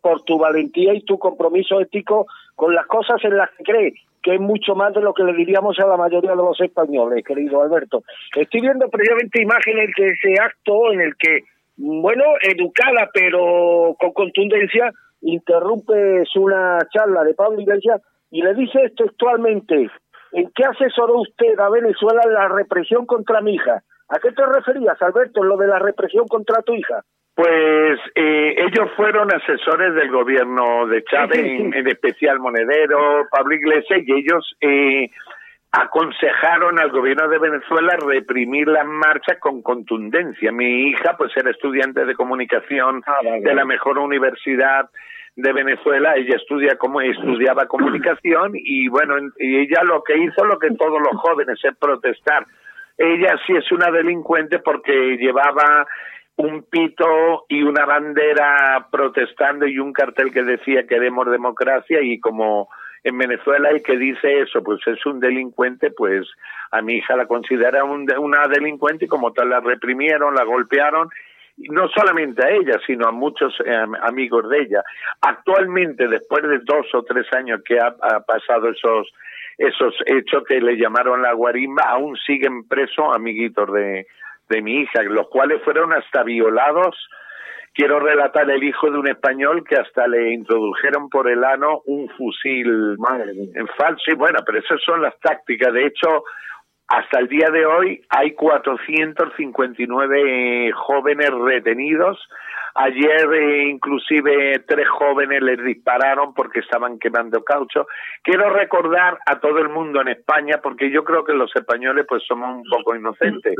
[0.01, 4.35] por tu valentía y tu compromiso ético con las cosas en las que crees que
[4.35, 7.61] es mucho más de lo que le diríamos a la mayoría de los españoles, querido
[7.61, 8.03] Alberto.
[8.35, 11.39] Estoy viendo previamente imágenes de ese acto en el que,
[11.77, 19.89] bueno, educada pero con contundencia, interrumpes una charla de Pablo Iglesias y le dice textualmente,
[20.31, 23.83] ¿en qué asesoró usted a Venezuela en la represión contra mi hija?
[24.09, 27.03] ¿A qué te referías, Alberto, en lo de la represión contra tu hija?
[27.41, 34.13] Pues eh, ellos fueron asesores del gobierno de Chávez, En, especial Monedero, Pablo Iglesias, y
[34.13, 35.09] ellos eh,
[35.71, 40.51] aconsejaron al gobierno de Venezuela reprimir las marchas con contundencia.
[40.51, 44.91] Mi hija, pues era estudiante de comunicación ah, de la mejor universidad
[45.35, 50.59] de Venezuela, ella estudia como estudiaba comunicación y bueno, y ella lo que hizo lo
[50.59, 52.45] que todos los jóvenes es protestar.
[52.99, 55.87] Ella sí es una delincuente porque llevaba
[56.41, 62.67] un pito y una bandera protestando y un cartel que decía queremos democracia y como
[63.03, 66.27] en Venezuela el que dice eso pues es un delincuente pues
[66.71, 71.09] a mi hija la considera una delincuente y como tal la reprimieron la golpearon
[71.57, 74.83] no solamente a ella, sino a muchos eh, amigos de ella.
[75.21, 79.11] Actualmente, después de dos o tres años que ha, pasado esos
[79.57, 84.07] esos hechos que le llamaron la guarimba, aún siguen presos amiguitos de,
[84.51, 86.95] de mi hija, los cuales fueron hasta violados.
[87.73, 92.09] Quiero relatar el hijo de un español que hasta le introdujeron por el ano un
[92.09, 92.97] fusil
[93.55, 94.11] en falso.
[94.11, 95.73] Y bueno, pero esas son las tácticas.
[95.73, 96.23] De hecho,
[96.91, 102.19] hasta el día de hoy hay 459 jóvenes retenidos.
[102.75, 107.87] Ayer eh, inclusive tres jóvenes les dispararon porque estaban quemando caucho.
[108.23, 112.23] Quiero recordar a todo el mundo en España, porque yo creo que los españoles pues
[112.27, 113.55] somos un poco inocentes,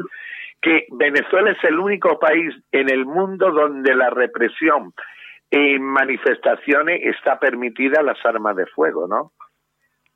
[0.62, 4.94] que Venezuela es el único país en el mundo donde la represión
[5.52, 9.32] en manifestaciones está permitida las armas de fuego, ¿no?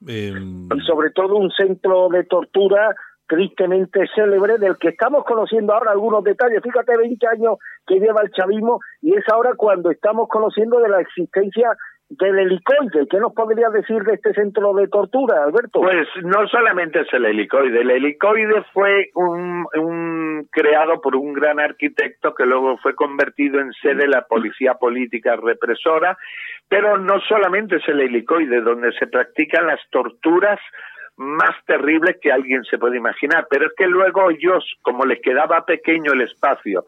[0.02, 0.34] Y
[0.86, 2.94] sobre todo un centro de tortura
[3.28, 6.62] tristemente célebre del que estamos conociendo ahora algunos detalles.
[6.62, 11.02] Fíjate, 20 años que lleva el chavismo y es ahora cuando estamos conociendo de la
[11.02, 11.76] existencia
[12.10, 13.08] del helicoide.
[13.10, 15.82] ¿Qué nos podría decir de este centro de tortura, Alberto?
[15.82, 17.82] Pues no solamente es el helicoide.
[17.82, 23.72] El helicoide fue un, un creado por un gran arquitecto que luego fue convertido en
[23.74, 26.18] sede de la policía política represora,
[26.70, 30.60] pero no solamente es el helicoide donde se practican las torturas
[31.18, 35.66] más terribles que alguien se puede imaginar, pero es que luego ellos, como les quedaba
[35.66, 36.86] pequeño el espacio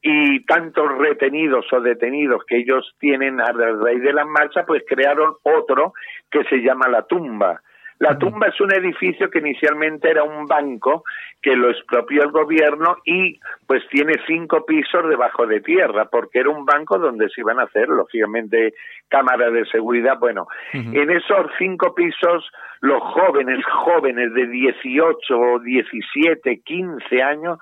[0.00, 5.34] y tantos retenidos o detenidos que ellos tienen a raíz de la marcha, pues crearon
[5.42, 5.92] otro
[6.30, 7.60] que se llama la tumba.
[7.98, 11.02] La tumba es un edificio que inicialmente era un banco
[11.42, 16.50] que lo expropió el gobierno y pues tiene cinco pisos debajo de tierra porque era
[16.50, 18.74] un banco donde se iban a hacer lógicamente
[19.08, 20.18] cámaras de seguridad.
[20.18, 22.48] Bueno, en esos cinco pisos
[22.80, 27.58] los jóvenes, jóvenes de 18, 17, 15 años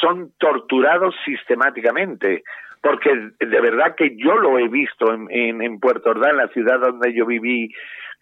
[0.00, 2.44] son torturados sistemáticamente
[2.80, 6.48] porque de verdad que yo lo he visto en, en, en Puerto Ordaz, en la
[6.48, 7.72] ciudad donde yo viví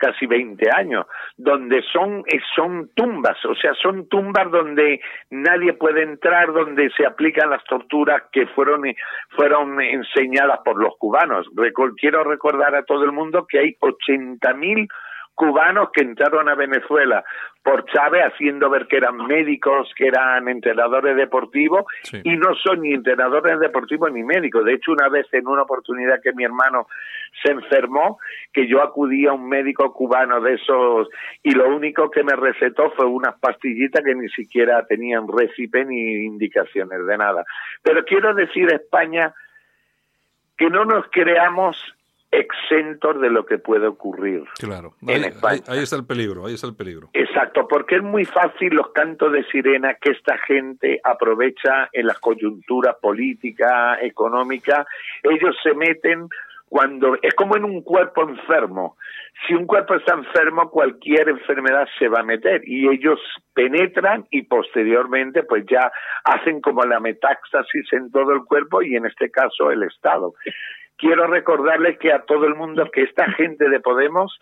[0.01, 2.25] casi 20 años, donde son,
[2.57, 8.23] son tumbas, o sea, son tumbas donde nadie puede entrar, donde se aplican las torturas
[8.33, 8.83] que fueron,
[9.37, 11.47] fueron enseñadas por los cubanos.
[11.97, 14.89] quiero recordar a todo el mundo que hay 80.000
[15.41, 17.25] cubanos que entraron a Venezuela
[17.63, 22.93] por Chávez haciendo ver que eran médicos, que eran entrenadores deportivos y no son ni
[22.93, 24.67] entrenadores deportivos ni médicos.
[24.67, 26.89] De hecho, una vez en una oportunidad que mi hermano
[27.43, 28.19] se enfermó,
[28.53, 31.09] que yo acudí a un médico cubano de esos
[31.43, 36.27] y lo único que me recetó fue unas pastillitas que ni siquiera tenían récipe ni
[36.27, 37.47] indicaciones de nada.
[37.83, 39.33] Pero quiero decir España
[40.59, 41.97] que no nos creamos
[42.31, 44.45] exentos de lo que puede ocurrir.
[44.59, 47.11] Claro, ahí, ahí, está el peligro, ahí está el peligro.
[47.13, 52.19] Exacto, porque es muy fácil los cantos de sirena que esta gente aprovecha en las
[52.19, 54.87] coyunturas políticas, económicas,
[55.25, 56.29] ellos se meten
[56.71, 58.97] cuando es como en un cuerpo enfermo.
[59.47, 63.19] Si un cuerpo está enfermo, cualquier enfermedad se va a meter y ellos
[63.55, 65.91] penetran y posteriormente pues ya
[66.23, 70.35] hacen como la metástasis en todo el cuerpo y en este caso el Estado
[71.01, 74.39] quiero recordarles que a todo el mundo que esta gente de Podemos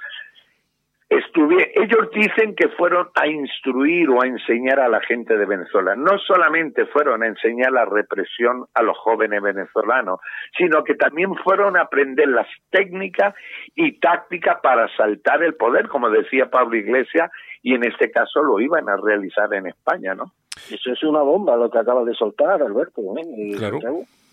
[1.08, 5.96] estuve, ellos dicen que fueron a instruir o a enseñar a la gente de Venezuela.
[5.96, 10.20] No solamente fueron a enseñar la represión a los jóvenes venezolanos,
[10.56, 13.34] sino que también fueron a aprender las técnicas
[13.74, 17.30] y tácticas para saltar el poder, como decía Pablo Iglesias,
[17.62, 20.32] y en este caso lo iban a realizar en España, ¿no?
[20.70, 23.00] Eso es una bomba lo que acaba de soltar, Alberto.
[23.16, 23.56] ¿eh?
[23.56, 23.78] Claro.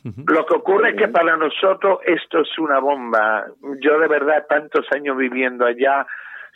[0.06, 3.46] Lo que ocurre es que para nosotros esto es una bomba.
[3.82, 6.06] Yo de verdad tantos años viviendo allá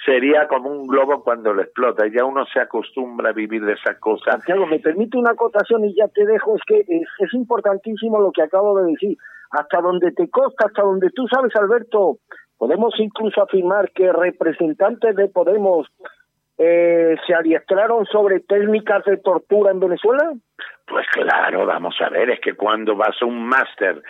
[0.05, 2.05] sería como un globo cuando lo explota.
[2.07, 4.35] Ya uno se acostumbra a vivir de esas cosas.
[4.35, 6.55] Santiago, me permite una acotación y ya te dejo.
[6.55, 9.17] Es que es, importantísimo lo que acabo de decir.
[9.51, 12.19] Hasta donde te costa, hasta donde tú sabes, Alberto,
[12.55, 15.87] podemos incluso afirmar que representantes de Podemos
[16.61, 20.33] eh, se adiestraron sobre técnicas de tortura en Venezuela.
[20.85, 24.01] Pues claro, vamos a ver, es que cuando vas a un máster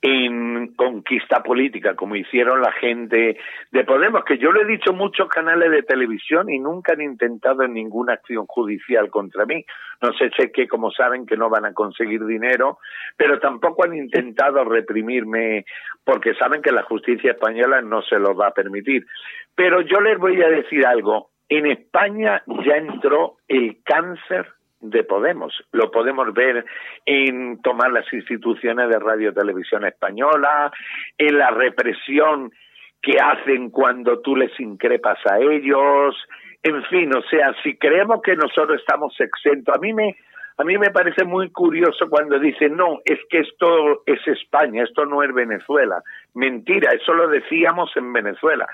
[0.00, 3.38] en conquista política, como hicieron la gente
[3.72, 7.66] de Podemos, que yo le he dicho muchos canales de televisión y nunca han intentado
[7.66, 9.64] ninguna acción judicial contra mí.
[10.00, 12.78] No sé, sé que como saben que no van a conseguir dinero,
[13.16, 15.64] pero tampoco han intentado reprimirme
[16.04, 19.06] porque saben que la justicia española no se lo va a permitir.
[19.56, 24.46] Pero yo les voy a decir algo, en España ya entró el cáncer
[24.80, 25.54] de Podemos.
[25.72, 26.64] Lo podemos ver
[27.06, 30.70] en tomar las instituciones de radio televisión española,
[31.18, 32.52] en la represión
[33.00, 36.16] que hacen cuando tú les increpas a ellos,
[36.62, 40.16] en fin, o sea, si creemos que nosotros estamos exentos, a mí me
[40.58, 45.04] a mí me parece muy curioso cuando dicen, no, es que esto es España, esto
[45.04, 46.02] no es Venezuela.
[46.32, 48.66] Mentira, eso lo decíamos en Venezuela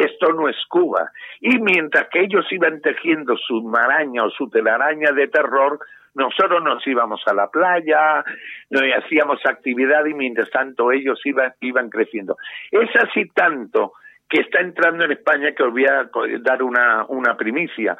[0.00, 1.10] esto no es Cuba.
[1.40, 5.78] Y mientras que ellos iban tejiendo su maraña o su telaraña de terror,
[6.14, 8.24] nosotros nos íbamos a la playa,
[8.70, 12.36] nos hacíamos actividad y mientras tanto ellos iban, iban creciendo.
[12.70, 13.92] Es así tanto
[14.28, 17.96] que está entrando en España que os voy a dar una, una primicia.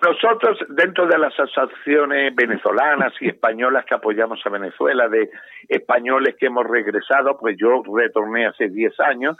[0.00, 5.30] Nosotros, dentro de las asociaciones venezolanas y españolas que apoyamos a Venezuela, de
[5.68, 9.36] españoles que hemos regresado, pues yo retorné hace 10 años,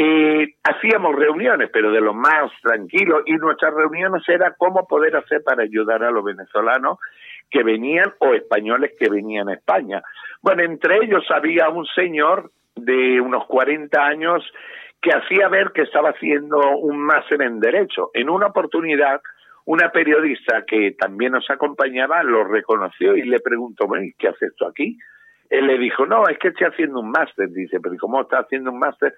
[0.00, 5.42] eh, hacíamos reuniones, pero de lo más tranquilo, y nuestras reuniones era cómo poder hacer
[5.42, 7.00] para ayudar a los venezolanos
[7.50, 10.00] que venían o españoles que venían a España.
[10.40, 14.44] Bueno, entre ellos había un señor de unos 40 años
[15.02, 18.10] que hacía ver que estaba haciendo un máster en Derecho.
[18.14, 19.20] En una oportunidad,
[19.64, 24.64] una periodista que también nos acompañaba lo reconoció y le preguntó, bueno, ¿qué haces tú
[24.64, 24.96] aquí?
[25.50, 27.48] Él le dijo, no, es que estoy haciendo un máster.
[27.48, 29.12] Dice, pero ¿cómo está haciendo un máster?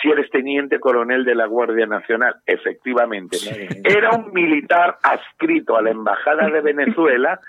[0.00, 2.36] Si eres teniente coronel de la Guardia Nacional.
[2.46, 3.36] Efectivamente,
[3.84, 7.40] era un militar adscrito a la Embajada de Venezuela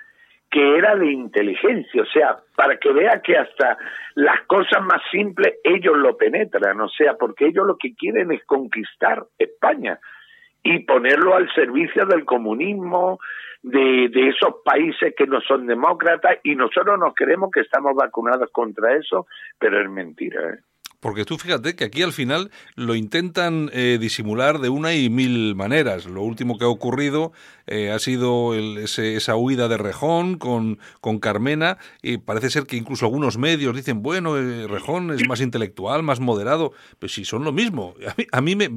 [0.54, 3.76] que era de inteligencia, o sea, para que vea que hasta
[4.14, 8.46] las cosas más simples ellos lo penetran, o sea, porque ellos lo que quieren es
[8.46, 9.98] conquistar España
[10.62, 13.18] y ponerlo al servicio del comunismo,
[13.64, 18.52] de, de esos países que no son demócratas, y nosotros nos creemos que estamos vacunados
[18.52, 19.26] contra eso,
[19.58, 20.50] pero es mentira.
[20.50, 20.60] ¿eh?
[21.04, 25.54] Porque tú fíjate que aquí al final lo intentan eh, disimular de una y mil
[25.54, 26.06] maneras.
[26.06, 27.34] Lo último que ha ocurrido
[27.68, 33.06] eh, ha sido esa huida de Rejón con, con Carmena y parece ser que incluso
[33.06, 37.52] algunos medios dicen, bueno, eh, Rejón es más intelectual, más moderado, pero si son lo
[37.52, 37.96] mismo.
[38.32, 38.70] A mí, me,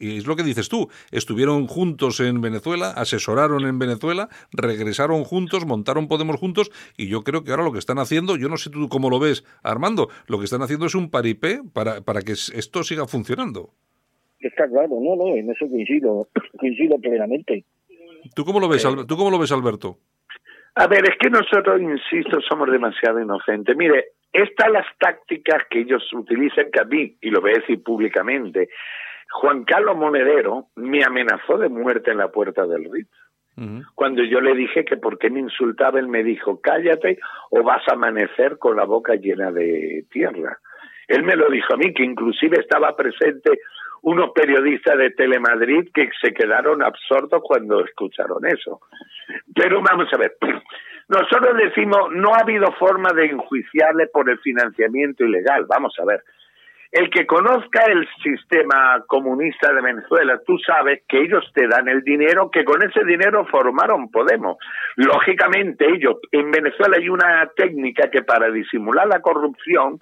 [0.00, 6.08] es lo que dices tú, estuvieron juntos en Venezuela, asesoraron en Venezuela, regresaron juntos, montaron
[6.08, 8.88] Podemos juntos y yo creo que ahora lo que están haciendo, yo no sé tú
[8.88, 12.82] cómo lo ves, Armando, lo que están haciendo es un paripé para, para que esto
[12.82, 13.70] siga funcionando.
[14.40, 16.28] Está claro, no, no, en eso coincido,
[16.58, 17.64] coincido plenamente.
[18.34, 19.98] ¿Tú cómo lo ves, ¿tú cómo lo ves Alberto?
[20.74, 23.76] A ver, es que nosotros, insisto, somos demasiado inocentes.
[23.76, 27.82] Mire, estas las tácticas que ellos utilizan, que a mí, y lo voy a decir
[27.82, 28.68] públicamente,
[29.30, 33.10] Juan Carlos Monedero me amenazó de muerte en la puerta del Ritz.
[33.96, 37.18] Cuando yo le dije que por qué me insultaba, él me dijo, cállate
[37.50, 40.60] o vas a amanecer con la boca llena de tierra.
[41.08, 43.58] Él me lo dijo a mí, que inclusive estaba presente
[44.02, 48.80] unos periodistas de Telemadrid que se quedaron absortos cuando escucharon eso.
[49.54, 50.36] Pero vamos a ver,
[51.08, 55.66] nosotros decimos, no ha habido forma de enjuiciarle por el financiamiento ilegal.
[55.66, 56.22] Vamos a ver,
[56.90, 62.02] el que conozca el sistema comunista de Venezuela, tú sabes que ellos te dan el
[62.02, 64.56] dinero, que con ese dinero formaron Podemos.
[64.96, 69.98] Lógicamente, ellos, en Venezuela hay una técnica que para disimular la corrupción,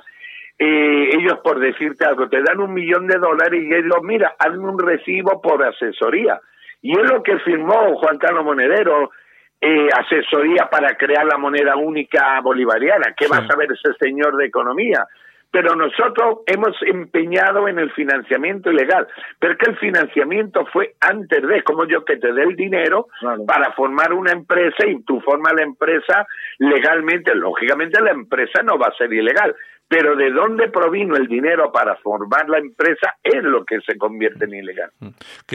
[0.58, 4.68] eh, ellos por decirte algo, te dan un millón de dólares y ellos, mira, hazme
[4.68, 6.40] un recibo por asesoría.
[6.82, 9.10] Y es lo que firmó Juan Carlos Monedero,
[9.60, 13.14] eh, asesoría para crear la moneda única bolivariana.
[13.16, 15.06] ¿Qué va a saber ese señor de economía?
[15.56, 19.06] pero nosotros hemos empeñado en el financiamiento ilegal,
[19.38, 23.06] pero es que el financiamiento fue antes de, como yo que te dé el dinero
[23.46, 26.26] para formar una empresa y tú formas la empresa
[26.58, 29.54] legalmente, lógicamente la empresa no va a ser ilegal,
[29.88, 34.44] pero de dónde provino el dinero para formar la empresa es lo que se convierte
[34.46, 34.90] en ilegal.
[34.98, 35.08] Mm.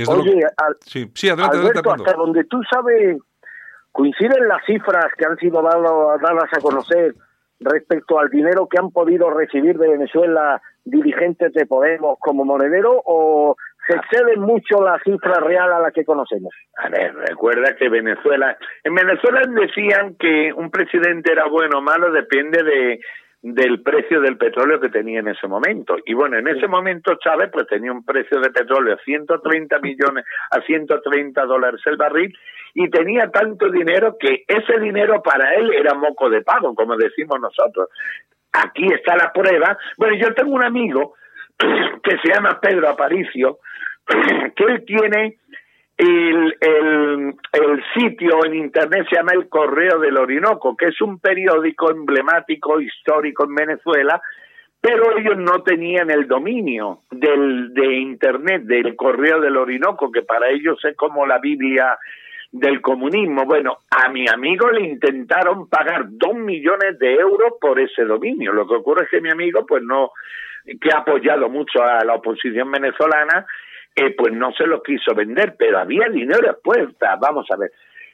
[0.07, 0.41] Oye,
[0.85, 3.17] sí, adelante, Alberto, hasta donde tú sabes,
[3.91, 7.15] coinciden las cifras que han sido dadas a conocer
[7.59, 13.55] respecto al dinero que han podido recibir de Venezuela dirigentes de Podemos como monedero o
[13.87, 16.53] se excede mucho la cifra real a la que conocemos?
[16.77, 22.11] A ver, recuerda que Venezuela, en Venezuela decían que un presidente era bueno o malo
[22.11, 22.99] depende de
[23.41, 25.97] del precio del petróleo que tenía en ese momento.
[26.05, 30.25] Y bueno, en ese momento Chávez pues tenía un precio de petróleo a 130 millones,
[30.51, 32.37] a 130 dólares el barril
[32.73, 37.39] y tenía tanto dinero que ese dinero para él era moco de pago, como decimos
[37.39, 37.89] nosotros.
[38.53, 39.77] Aquí está la prueba.
[39.97, 41.15] Bueno, yo tengo un amigo
[41.57, 43.57] que se llama Pedro Aparicio,
[44.55, 45.37] que él tiene
[46.01, 51.19] el, el, el, sitio en internet se llama El Correo del Orinoco, que es un
[51.19, 54.19] periódico emblemático histórico en Venezuela,
[54.81, 60.49] pero ellos no tenían el dominio del, de internet del Correo del Orinoco, que para
[60.49, 61.99] ellos es como la Biblia
[62.51, 63.45] del comunismo.
[63.45, 68.53] Bueno, a mi amigo le intentaron pagar dos millones de euros por ese dominio.
[68.53, 70.13] Lo que ocurre es que mi amigo, pues no,
[70.65, 73.45] que ha apoyado mucho a la oposición venezolana,
[73.95, 77.17] eh, pues no se lo quiso vender, pero había dinero expuesta.
[77.19, 77.71] Vamos a ver.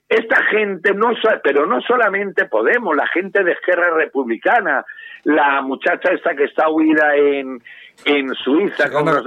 [0.09, 1.11] Esta gente no,
[1.43, 4.85] pero no solamente Podemos, la gente de Esquerra Republicana,
[5.23, 7.61] la muchacha esta que está huida en,
[8.05, 9.21] en Suiza, Ana,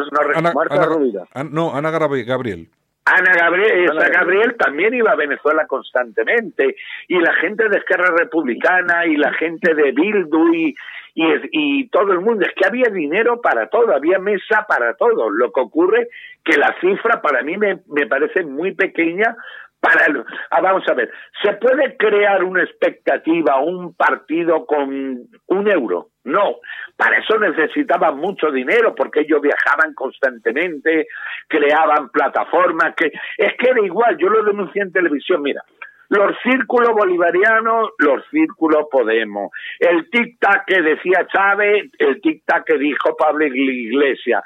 [1.45, 2.69] no, no, Ana Gabriel.
[3.05, 6.77] Ana Gabriel, Ana Gabriel también iba a Venezuela constantemente
[7.09, 10.75] y la gente de Esquerra Republicana y la gente de Bildu y,
[11.15, 15.31] y, y todo el mundo, es que había dinero para todo, había mesa para todo.
[15.31, 16.09] Lo que ocurre
[16.45, 19.37] que la cifra para mí me, me parece muy pequeña
[19.81, 20.07] para
[20.51, 21.11] ah, vamos a ver,
[21.43, 26.09] ¿se puede crear una expectativa, un partido con un euro?
[26.25, 26.57] No,
[26.97, 31.07] para eso necesitaban mucho dinero porque ellos viajaban constantemente,
[31.49, 33.07] creaban plataformas, que
[33.39, 35.63] es que era igual, yo lo denuncié en televisión, mira,
[36.11, 39.53] los círculos bolivarianos, los círculos Podemos.
[39.79, 44.43] El tic-tac que decía Chávez, el tic-tac que dijo Pablo Iglesias.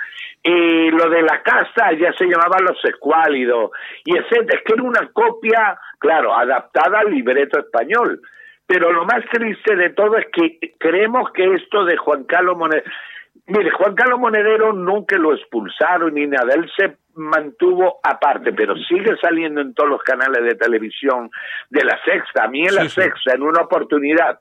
[0.46, 3.70] Y lo de la casa ya se llamaba Los Escuálidos.
[4.04, 8.20] Y ese, es que era una copia, claro, adaptada al libreto español.
[8.66, 12.90] Pero lo más triste de todo es que creemos que esto de Juan Carlos Monedero,
[13.46, 19.16] mire, Juan Carlos Monedero nunca lo expulsaron ni nada, él se mantuvo aparte, pero sigue
[19.20, 21.30] saliendo en todos los canales de televisión
[21.70, 22.44] de la sexta.
[22.44, 24.38] A mí en la sexta, en una oportunidad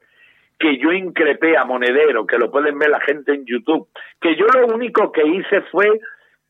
[0.60, 3.88] que yo increpé a Monedero, que lo pueden ver la gente en YouTube,
[4.22, 5.99] que yo lo único que hice fue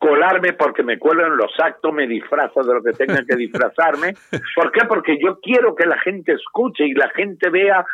[0.03, 4.13] colarme porque me cuelo en los actos, me disfrazo de lo que tenga que disfrazarme.
[4.55, 4.85] ¿Por qué?
[4.85, 7.85] Porque yo quiero que la gente escuche y la gente vea.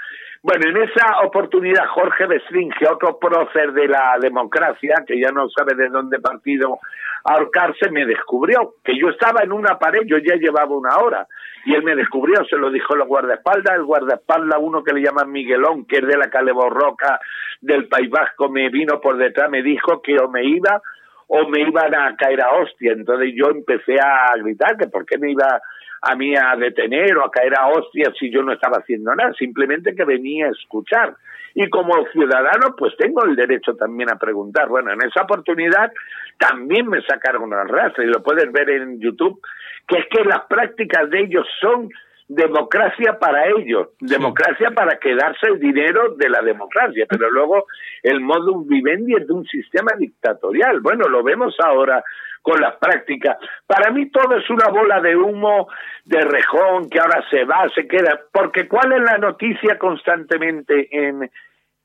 [0.41, 5.75] Bueno, en esa oportunidad Jorge Besringe, otro prócer de la democracia, que ya no sabe
[5.75, 6.79] de dónde partido
[7.25, 11.27] ahorcarse, me descubrió que yo estaba en una pared, yo ya llevaba una hora,
[11.65, 15.29] y él me descubrió, se lo dijo el guardaespaldas, el guardaespaldas, uno que le llaman
[15.29, 17.19] Miguelón, que es de la Caleborroca
[17.59, 20.81] del País Vasco, me vino por detrás, me dijo que o me iba
[21.29, 22.91] o me iban a caer a hostia.
[22.91, 25.61] Entonces yo empecé a gritar que por qué me iba
[26.01, 29.33] a mí a detener o a caer a hostia si yo no estaba haciendo nada,
[29.33, 31.15] simplemente que venía a escuchar.
[31.53, 34.69] Y como ciudadano, pues tengo el derecho también a preguntar.
[34.69, 35.91] Bueno, en esa oportunidad
[36.37, 39.39] también me sacaron al rastro y lo puedes ver en YouTube,
[39.87, 41.89] que es que las prácticas de ellos son
[42.29, 47.65] democracia para ellos, democracia para quedarse el dinero de la democracia, pero luego
[48.03, 50.79] el modus vivendi es de un sistema dictatorial.
[50.79, 52.03] Bueno, lo vemos ahora
[52.43, 53.37] con las prácticas.
[53.65, 55.67] Para mí todo es una bola de humo
[56.05, 61.29] de rejón que ahora se va, se queda, porque ¿cuál es la noticia constantemente en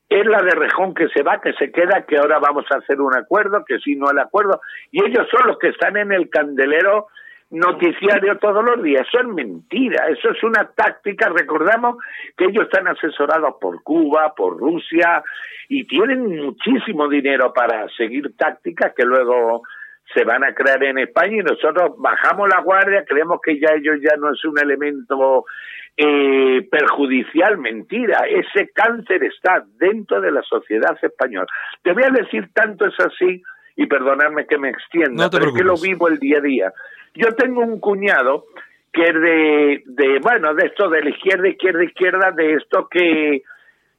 [0.07, 3.01] es la de Rejón que se va, que se queda, que ahora vamos a hacer
[3.01, 4.61] un acuerdo, que si no el acuerdo,
[4.93, 7.09] y ellos son los que están en el candelero
[7.55, 9.07] noticiario todos los días.
[9.07, 11.29] Eso es mentira, eso es una táctica.
[11.29, 11.97] Recordamos
[12.37, 15.23] que ellos están asesorados por Cuba, por Rusia,
[15.69, 19.63] y tienen muchísimo dinero para seguir tácticas que luego
[20.13, 23.97] se van a crear en España y nosotros bajamos la guardia, creemos que ya ellos
[24.03, 25.45] ya no es un elemento
[25.97, 31.47] eh, perjudicial, mentira, ese cáncer está dentro de la sociedad española.
[31.83, 33.43] Te voy a decir tanto es así,
[33.77, 36.73] y perdonadme que me extienda, pero es que lo vivo el día a día.
[37.15, 38.47] Yo tengo un cuñado
[38.93, 43.43] que es de, de bueno, de esto de la izquierda, izquierda, izquierda, de esto que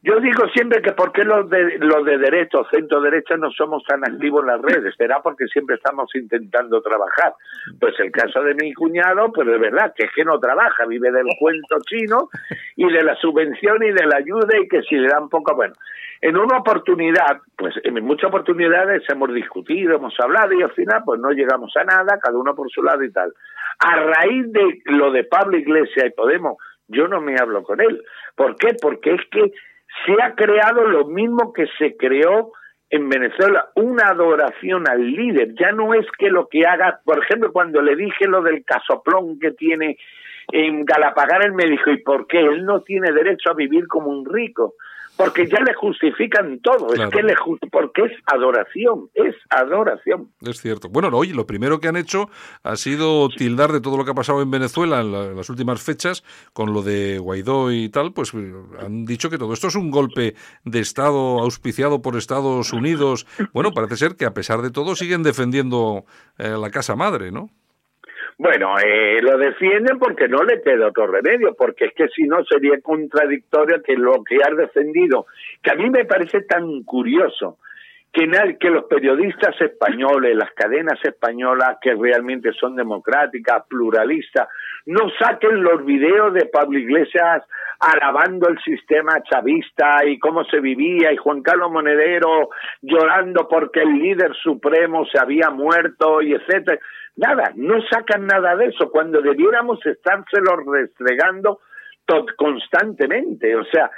[0.06, 3.50] yo digo siempre que por qué los de, los de derecha o centro derecha no
[3.50, 7.34] somos tan activos en las redes, será porque siempre estamos intentando trabajar.
[7.80, 11.12] Pues el caso de mi cuñado, pues es verdad que es que no trabaja, vive
[11.12, 12.30] del cuento chino
[12.76, 15.74] y de la subvención y de la ayuda y que si le dan poco, bueno,
[16.22, 21.20] en una oportunidad, pues en muchas oportunidades hemos discutido, hemos hablado y al final pues
[21.20, 23.34] no llegamos a nada, cada uno por su lado y tal.
[23.80, 26.58] A raíz de lo de Pablo Iglesias y Podemos,
[26.90, 28.04] yo no me hablo con él.
[28.36, 28.76] ¿Por qué?
[28.80, 29.52] Porque es que
[30.06, 32.52] se ha creado lo mismo que se creó
[32.90, 35.54] en Venezuela, una adoración al líder.
[35.60, 39.40] Ya no es que lo que haga, por ejemplo, cuando le dije lo del casoplón
[39.40, 39.98] que tiene
[40.52, 42.40] en Galapagar, él me dijo, ¿y por qué?
[42.40, 44.76] Él no tiene derecho a vivir como un rico
[45.16, 47.36] porque ya le justifican todo, es que le
[47.72, 50.32] porque es adoración, es adoración.
[50.42, 50.90] Es cierto.
[50.90, 52.30] Bueno, oye, lo primero que han hecho
[52.64, 56.24] ha sido tildar de todo lo que ha pasado en Venezuela en, las últimas fechas,
[56.54, 59.92] con lo de Guaidó y tal, pues eh, han dicho que todo esto es un
[59.92, 63.26] golpe de Estado auspiciado por Estados Unidos.
[63.54, 66.06] Bueno, parece ser que a pesar de todo siguen defendiendo
[66.38, 67.50] eh, la casa madre, ¿no?
[68.38, 72.44] Bueno, eh, lo defienden porque no le queda otro remedio, porque es que si no
[72.44, 75.26] sería contradictorio que lo que ha defendido,
[75.64, 77.60] que a mí me parece tan curioso,
[78.12, 78.30] que,
[78.60, 84.50] que los periodistas españoles, las cadenas españolas que realmente son democráticas, pluralistas,
[84.86, 87.44] no saquen los videos de Pablo Iglesias
[87.80, 92.50] alabando el sistema chavista y cómo se vivía y Juan Carlos Monedero
[92.82, 96.80] llorando porque el líder supremo se había muerto y etcétera.
[97.18, 101.62] Nada, no sacan nada de eso cuando debiéramos estárselo restregando
[102.38, 103.56] constantemente.
[103.56, 103.90] O sea,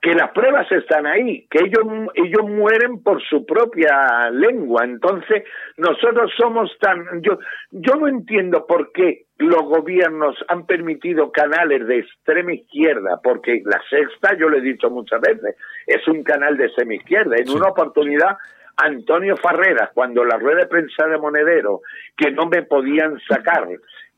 [0.00, 4.84] que las pruebas están ahí, que ellos, ellos mueren por su propia lengua.
[4.84, 5.44] Entonces,
[5.76, 7.22] nosotros somos tan...
[7.22, 7.38] Yo,
[7.70, 13.80] yo no entiendo por qué los gobiernos han permitido canales de extrema izquierda, porque la
[13.88, 15.56] sexta, yo lo he dicho muchas veces,
[15.86, 17.36] es un canal de semi izquierda.
[17.36, 18.36] En una oportunidad
[18.78, 21.80] Antonio Farreras, cuando la rueda de prensa de Monedero,
[22.16, 23.66] que no me podían sacar,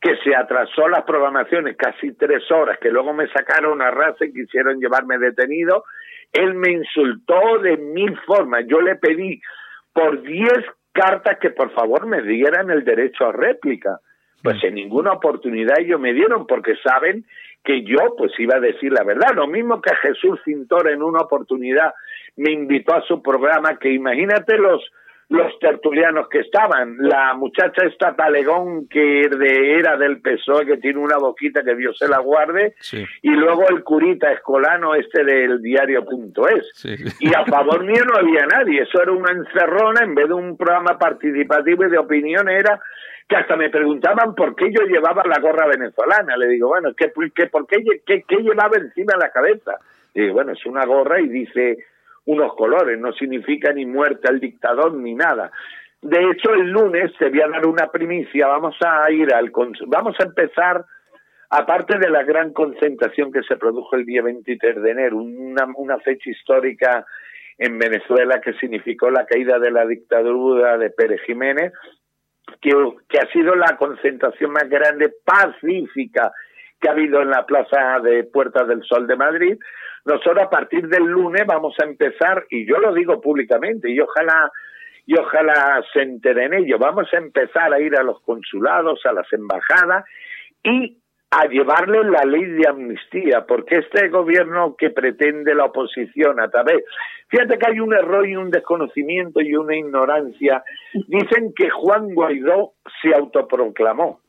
[0.01, 4.33] que se atrasó las programaciones casi tres horas, que luego me sacaron a raza y
[4.33, 5.85] quisieron llevarme detenido,
[6.33, 8.65] él me insultó de mil formas.
[8.67, 9.41] Yo le pedí
[9.93, 13.99] por diez cartas que por favor me dieran el derecho a réplica.
[14.43, 17.27] Pues en ninguna oportunidad ellos me dieron porque saben
[17.65, 19.35] que yo pues iba a decir la verdad.
[19.35, 21.93] Lo mismo que Jesús Cintor en una oportunidad
[22.37, 24.83] me invitó a su programa, que imagínate los
[25.31, 29.23] los tertulianos que estaban, la muchacha esta talegón que
[29.79, 32.75] era del PSOE, que tiene una boquita que Dios se la guarde,
[33.23, 36.85] y luego el curita escolano este del diario.es.
[37.21, 40.57] Y a favor mío no había nadie, eso era una encerrona, en vez de un
[40.57, 42.81] programa participativo y de opinión era
[43.31, 46.37] que hasta me preguntaban por qué yo llevaba la gorra venezolana.
[46.37, 49.79] Le digo, bueno, ¿qué, qué, por qué, qué, llevaba encima de la cabeza?
[50.13, 51.79] Y digo, bueno, es una gorra y dice
[52.27, 55.53] unos colores, no significa ni muerte al dictador ni nada.
[56.03, 59.53] De hecho, el lunes te voy a dar una primicia, vamos a ir al
[59.87, 60.85] vamos a empezar
[61.51, 65.99] aparte de la gran concentración que se produjo el día 23 de enero, una, una
[65.99, 67.07] fecha histórica
[67.59, 71.73] en Venezuela que significó la caída de la dictadura de Pérez Jiménez,
[72.61, 76.33] que, ha sido la concentración más grande pacífica
[76.81, 79.59] que ha habido en la plaza de Puerta del Sol de Madrid,
[80.05, 84.51] nosotros a partir del lunes vamos a empezar, y yo lo digo públicamente, y ojalá,
[85.05, 89.31] y ojalá se enteren ello, vamos a empezar a ir a los consulados, a las
[89.33, 90.05] embajadas,
[90.63, 90.97] y
[91.31, 96.85] a llevarle la ley de amnistía, porque este gobierno que pretende la oposición a través,
[97.29, 100.65] fíjate que hay un error y un desconocimiento y una ignorancia,
[101.07, 104.21] dicen que Juan Guaidó se autoproclamó.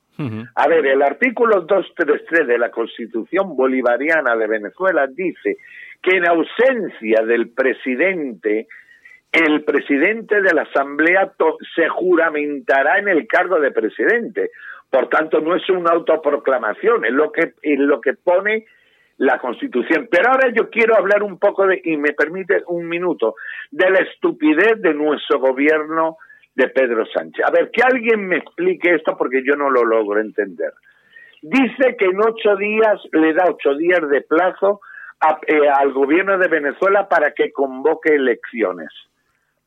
[0.53, 5.57] A ver, el artículo 233 de la Constitución Bolivariana de Venezuela dice
[5.99, 8.67] que en ausencia del presidente
[9.31, 11.31] el presidente de la Asamblea
[11.73, 14.51] se juramentará en el cargo de presidente.
[14.91, 18.65] Por tanto, no es una autoproclamación, es lo que, es lo que pone
[19.17, 20.09] la Constitución.
[20.11, 23.35] Pero ahora yo quiero hablar un poco de, y me permite un minuto,
[23.71, 26.17] de la estupidez de nuestro gobierno
[26.55, 27.45] de Pedro Sánchez.
[27.47, 30.73] A ver, que alguien me explique esto porque yo no lo logro entender.
[31.41, 34.81] Dice que en ocho días, le da ocho días de plazo
[35.47, 38.89] eh, al gobierno de Venezuela para que convoque elecciones.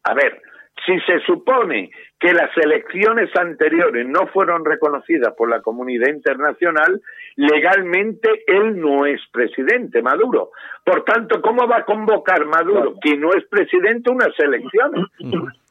[0.03, 0.43] A ver,
[0.85, 7.01] si se supone que las elecciones anteriores no fueron reconocidas por la comunidad internacional,
[7.37, 10.51] legalmente él no es presidente, Maduro.
[10.85, 15.07] Por tanto, ¿cómo va a convocar Maduro, que no es presidente, unas elecciones?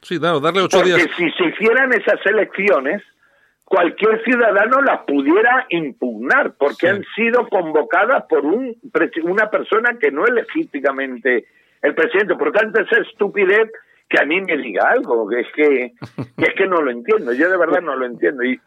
[0.01, 3.01] Sí, claro, darle ocho Porque si se hicieran esas elecciones,
[3.66, 8.76] cualquier ciudadano las pudiera impugnar, porque han sido convocadas por un,
[9.24, 11.45] una persona que no es legítimamente
[11.82, 12.36] el presidente.
[12.36, 13.72] Por tanto, esa estupidez
[14.14, 15.86] que a mí me diga algo, que es que,
[16.38, 18.43] es que no lo entiendo, yo de verdad no lo entiendo.
[18.43, 18.59] Y,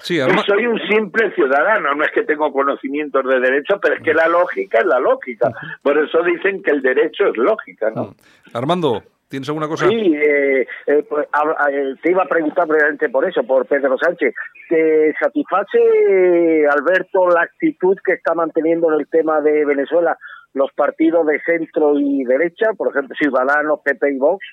[0.00, 4.26] soy un simple ciudadano, no es que tengo conocimientos de derecho, pero es que la
[4.26, 5.52] lógica es la lógica.
[5.82, 8.06] Por eso dicen que el derecho es lógica, ¿no?
[8.06, 8.14] Mm.
[8.54, 9.86] Armando, ¿tienes alguna cosa?
[9.88, 11.28] Sí, eh, eh, pues,
[11.70, 14.34] eh, te iba a preguntar precisamente por eso, por Pedro Sánchez.
[14.68, 20.18] ¿Te satisface, Alberto, la actitud que está manteniendo en el tema de Venezuela
[20.54, 24.44] los partidos de centro y derecha, por ejemplo, Ciudadanos, PP y Vox?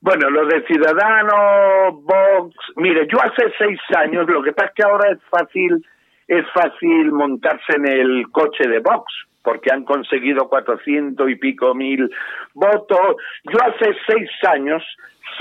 [0.00, 4.82] Bueno, lo de Ciudadanos, Vox, mire, yo hace seis años, lo que pasa es que
[4.82, 5.84] ahora es fácil,
[6.26, 9.12] es fácil montarse en el coche de Vox,
[9.42, 12.10] porque han conseguido cuatrocientos y pico mil
[12.54, 13.16] votos.
[13.44, 14.82] Yo hace seis años,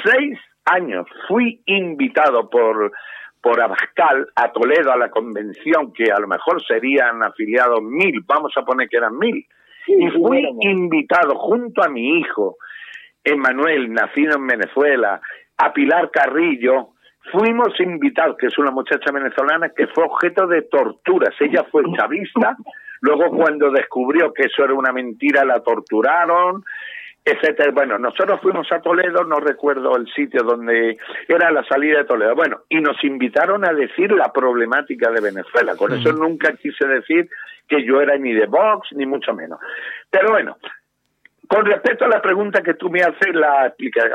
[0.04, 2.92] seis años, fui invitado por
[3.42, 8.52] por Abascal a Toledo a la convención, que a lo mejor serían afiliados mil, vamos
[8.58, 9.46] a poner que eran mil,
[9.88, 12.58] y fui invitado junto a mi hijo,
[13.24, 15.22] Emanuel, nacido en Venezuela,
[15.58, 16.90] a Pilar Carrillo,
[17.32, 21.36] fuimos invitados, que es una muchacha venezolana que fue objeto de torturas.
[21.40, 22.58] Ella fue chavista,
[23.02, 26.64] luego cuando descubrió que eso era una mentira la torturaron,
[27.24, 27.72] etcétera.
[27.72, 30.98] Bueno, nosotros fuimos a Toledo, no recuerdo el sitio donde
[31.28, 32.36] era la salida de Toledo.
[32.36, 35.76] Bueno, y nos invitaron a decir la problemática de Venezuela.
[35.76, 37.30] Con eso nunca quise decir
[37.68, 39.60] que yo era ni de Vox, ni mucho menos.
[40.10, 40.58] Pero bueno,
[41.50, 43.74] con respecto a la pregunta que tú me haces, la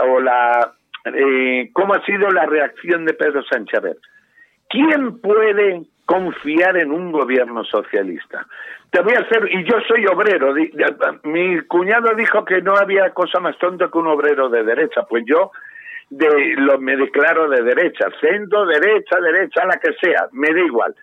[0.09, 0.73] o la
[1.13, 3.83] eh, cómo ha sido la reacción de Pedro Sánchez.
[4.69, 8.47] ¿quién puede confiar en un gobierno socialista?
[8.91, 10.55] Te voy a hacer, y yo soy obrero,
[11.25, 15.25] mi cuñado dijo que no había cosa más tonta que un obrero de derecha, pues
[15.27, 15.51] yo
[16.11, 20.95] de, lo, me declaro de derecha, centro, derecha, derecha, la que sea, me da igual.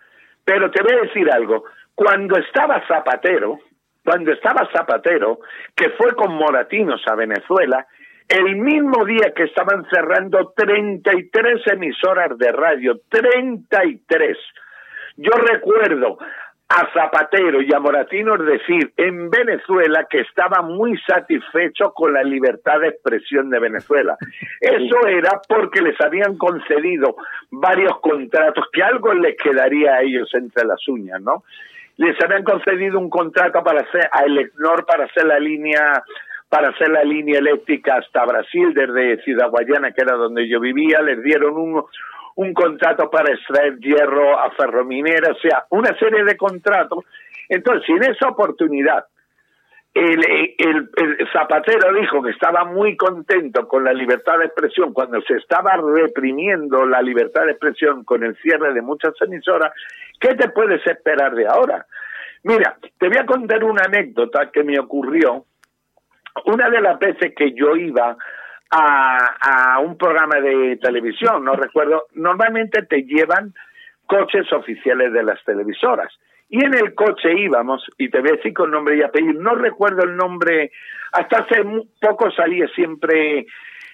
[0.44, 1.64] Pero te voy a decir algo,
[1.94, 3.58] cuando estaba Zapatero,
[4.04, 5.38] cuando estaba Zapatero,
[5.74, 7.86] que fue con Moratinos a Venezuela,
[8.28, 14.38] el mismo día que estaban cerrando 33 emisoras de radio, 33.
[15.16, 16.18] Yo recuerdo
[16.68, 22.80] a Zapatero y a Moratinos decir en Venezuela que estaba muy satisfecho con la libertad
[22.80, 24.16] de expresión de Venezuela.
[24.60, 27.16] Eso era porque les habían concedido
[27.50, 31.44] varios contratos que algo les quedaría a ellos entre las uñas, ¿no?
[31.96, 36.02] Les habían concedido un contrato para hacer a Elecnor para hacer la línea
[36.48, 41.00] para hacer la línea eléctrica hasta Brasil desde Ciudad Guayana que era donde yo vivía
[41.02, 41.84] les dieron un
[42.34, 47.04] un contrato para extraer hierro a ferrominera o sea una serie de contratos
[47.48, 49.04] entonces en esa oportunidad
[49.94, 50.88] el,
[51.32, 56.86] Zapatero dijo que estaba muy contento con la libertad de expresión cuando se estaba reprimiendo
[56.86, 59.72] la libertad de expresión con el cierre de muchas emisoras.
[60.22, 61.84] ¿Qué te puedes esperar de ahora?
[62.44, 65.46] Mira, te voy a contar una anécdota que me ocurrió
[66.46, 68.16] una de las veces que yo iba
[68.70, 73.52] a, un programa de televisión, no recuerdo, normalmente te llevan
[74.06, 76.10] coches oficiales de las televisoras.
[76.48, 79.56] Y en el coche íbamos, y te voy a decir con nombre y apellido, no
[79.56, 80.70] recuerdo el nombre,
[81.12, 81.64] hasta hace
[82.00, 83.46] poco salía siempre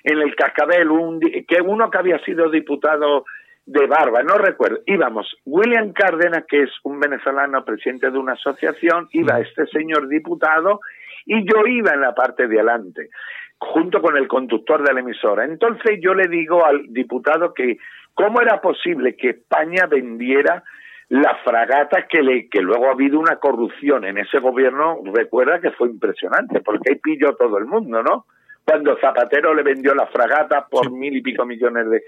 [0.05, 3.25] en el cascabel un, que uno que había sido diputado
[3.69, 9.09] de Barba, no recuerdo, íbamos, William Cárdenas, que es un venezolano presidente de una asociación,
[9.13, 9.43] iba mm.
[9.43, 10.81] este señor diputado
[11.27, 13.11] y yo iba en la parte de adelante,
[13.59, 15.45] junto con el conductor de la emisora.
[15.45, 17.77] Entonces yo le digo al diputado que
[18.15, 20.65] cómo era posible que España vendiera
[21.11, 25.73] la fragata que, le, que luego ha habido una corrupción en ese gobierno, recuerda que
[25.73, 28.25] fue impresionante, porque ahí pilló todo el mundo, ¿no?
[28.65, 32.03] Cuando Zapatero le vendió la fragata por mil y pico millones de...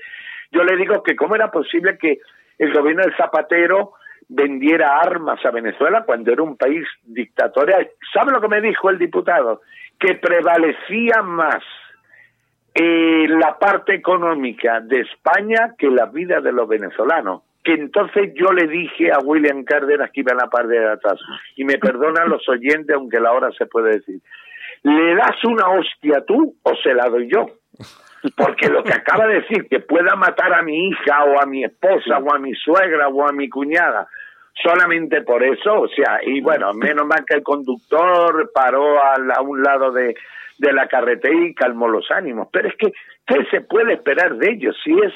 [0.50, 2.18] Yo le digo que cómo era posible que
[2.58, 3.92] el gobierno de Zapatero
[4.28, 7.88] vendiera armas a Venezuela cuando era un país dictatorial.
[8.12, 9.60] ¿Sabe lo que me dijo el diputado?
[9.98, 11.62] Que prevalecía más
[12.74, 17.42] eh, la parte económica de España que la vida de los venezolanos.
[17.64, 21.20] Que entonces yo le dije a William Cárdenas que iba en la parte de atrás,
[21.56, 24.20] y me perdonan los oyentes, aunque la hora se puede decir,
[24.82, 27.46] ¿le das una hostia tú o se la doy yo?
[28.36, 31.64] Porque lo que acaba de decir, que pueda matar a mi hija o a mi
[31.64, 34.08] esposa o a mi suegra o a mi cuñada,
[34.62, 39.62] solamente por eso, o sea, y bueno, menos mal que el conductor paró a, un
[39.62, 40.14] lado de,
[40.58, 42.92] de la carretera y calmó los ánimos, pero es que,
[43.26, 44.76] ¿qué se puede esperar de ellos?
[44.84, 45.14] Si es,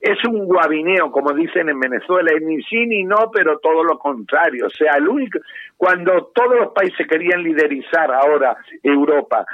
[0.00, 4.66] es un guabineo, como dicen en Venezuela, ni sí ni no, pero todo lo contrario,
[4.66, 5.38] o sea, el único,
[5.76, 9.44] cuando todos los países querían liderizar ahora Europa,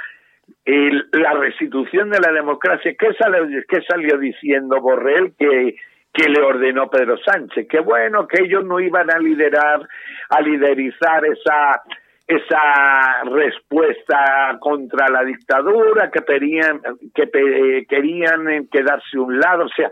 [0.65, 5.33] la restitución de la democracia, ¿qué salió, qué salió diciendo Borrell?
[5.37, 5.75] Que
[6.15, 7.67] que le ordenó Pedro Sánchez.
[7.69, 9.81] Qué bueno que ellos no iban a liderar,
[10.29, 11.81] a liderizar esa
[12.27, 16.81] esa respuesta contra la dictadura, que querían,
[17.13, 19.91] que querían quedarse un lado, o sea,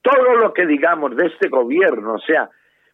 [0.00, 2.48] todo lo que digamos de este gobierno, o sea,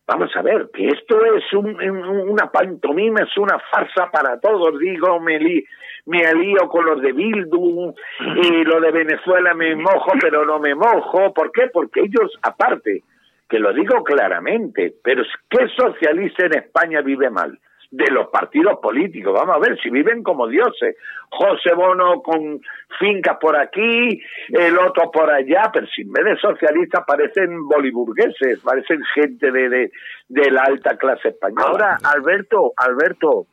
[0.09, 5.39] vamos a ver, que esto es una pantomima, es una farsa para todos, digo, me,
[5.39, 5.65] li,
[6.11, 7.95] me alío con los de Bildu
[8.43, 11.33] y lo de Venezuela me mojo, pero no me mojo.
[11.33, 11.69] ¿Por qué?
[11.73, 13.05] Porque ellos, aparte,
[13.49, 17.59] que lo digo claramente, pero ¿qué socialista en España vive mal?
[17.93, 19.35] de los partidos políticos.
[19.35, 20.97] Vamos a ver si viven como dioses.
[21.29, 22.61] José Bono con
[23.01, 28.61] fincas por aquí, el otro por allá, pero si en vez de socialistas parecen boliburgueses,
[28.61, 29.93] parecen gente de, de,
[30.29, 31.67] de la alta clase española.
[31.67, 33.47] Ahora, Alberto, Alberto,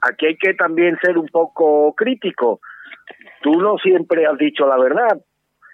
[0.00, 2.60] aquí hay que también ser un poco crítico.
[3.42, 5.20] Tú no siempre has dicho la verdad.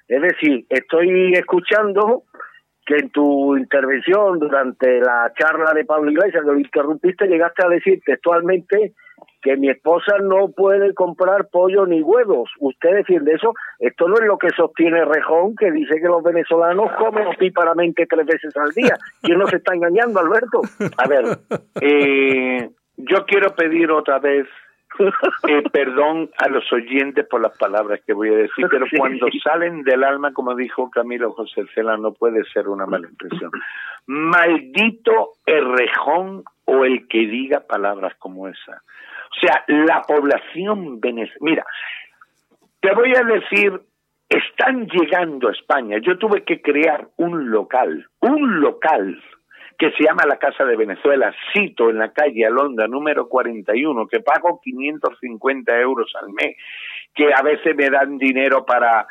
[0.09, 2.25] Es decir, estoy escuchando
[2.87, 7.69] que en tu intervención durante la charla de Pablo Iglesias, que lo interrumpiste, llegaste a
[7.69, 8.95] decir textualmente
[9.43, 12.51] que mi esposa no puede comprar pollo ni huevos.
[12.59, 13.53] ¿Usted defiende eso?
[13.79, 18.27] Esto no es lo que sostiene Rejón, que dice que los venezolanos comen opíparamente tres
[18.27, 18.97] veces al día.
[19.23, 20.63] ¿Quién nos está engañando, Alberto?
[20.97, 21.25] A ver,
[21.83, 24.47] eh, yo quiero pedir otra vez
[25.49, 29.83] eh, perdón a los oyentes por las palabras que voy a decir, pero cuando salen
[29.83, 33.51] del alma, como dijo Camilo José Cela, no puede ser una mala impresión.
[34.07, 38.83] Maldito el rejón o el que diga palabras como esa.
[39.31, 41.41] O sea, la población venezolana.
[41.41, 41.67] Mira,
[42.81, 43.81] te voy a decir,
[44.29, 45.99] están llegando a España.
[45.99, 49.23] Yo tuve que crear un local, un local
[49.79, 54.21] que se llama la Casa de Venezuela, cito en la calle Alonda número 41, que
[54.21, 56.57] pago 550 euros al mes,
[57.15, 59.07] que a veces me dan dinero para,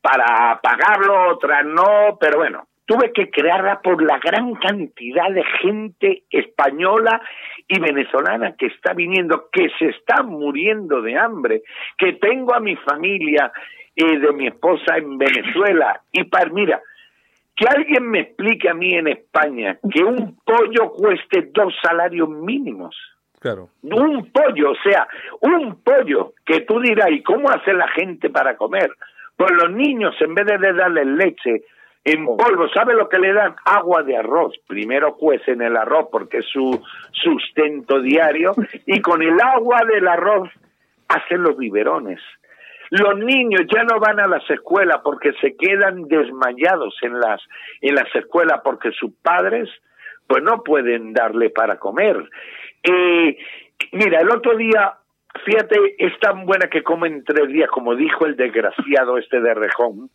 [0.00, 6.22] para pagarlo, otras no, pero bueno, tuve que crearla por la gran cantidad de gente
[6.30, 7.20] española
[7.68, 11.62] y venezolana que está viniendo, que se está muriendo de hambre,
[11.98, 13.52] que tengo a mi familia
[13.94, 16.00] eh, de mi esposa en Venezuela.
[16.12, 16.80] Y para, mira,
[17.56, 22.94] que alguien me explique a mí en España que un pollo cueste dos salarios mínimos.
[23.40, 23.70] Claro.
[23.82, 25.06] Un pollo, o sea,
[25.40, 28.90] un pollo que tú dirás, ¿y cómo hace la gente para comer?
[29.36, 31.64] Pues los niños, en vez de darle leche
[32.04, 32.36] en oh.
[32.36, 33.56] polvo, ¿sabe lo que le dan?
[33.64, 34.54] Agua de arroz.
[34.66, 36.80] Primero cuecen el arroz porque es su
[37.12, 38.52] sustento diario
[38.86, 40.50] y con el agua del arroz
[41.08, 42.20] hacen los biberones.
[42.90, 47.40] Los niños ya no van a las escuelas porque se quedan desmayados en las
[47.80, 49.68] en las escuelas porque sus padres
[50.26, 52.16] pues no pueden darle para comer.
[52.82, 53.36] Eh,
[53.92, 54.94] mira, el otro día,
[55.44, 60.10] fíjate, es tan buena que comen tres días, como dijo el desgraciado este de Rejón,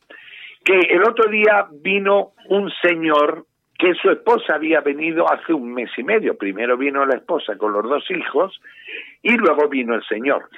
[0.64, 3.46] que el otro día vino un señor
[3.78, 6.38] que su esposa había venido hace un mes y medio.
[6.38, 8.62] Primero vino la esposa con los dos hijos
[9.24, 10.50] y luego vino el señor.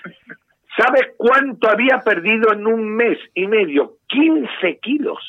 [0.77, 3.97] ¿Sabes cuánto había perdido en un mes y medio?
[4.07, 5.19] 15 kilos.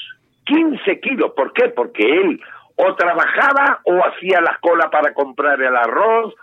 [0.44, 1.32] 15 kilos.
[1.36, 1.68] ¿Por qué?
[1.68, 2.40] Porque él
[2.76, 6.34] o trabajaba o hacía la cola para comprar el arroz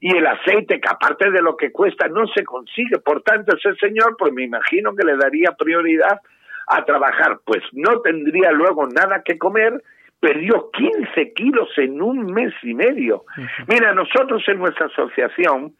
[0.00, 2.98] y el aceite, que aparte de lo que cuesta, no se consigue.
[2.98, 6.20] Por tanto, ese señor, pues me imagino que le daría prioridad
[6.66, 7.38] a trabajar.
[7.44, 9.82] Pues no tendría luego nada que comer
[10.18, 13.24] perdió 15 kilos en un mes y medio.
[13.68, 15.74] Mira, nosotros en nuestra asociación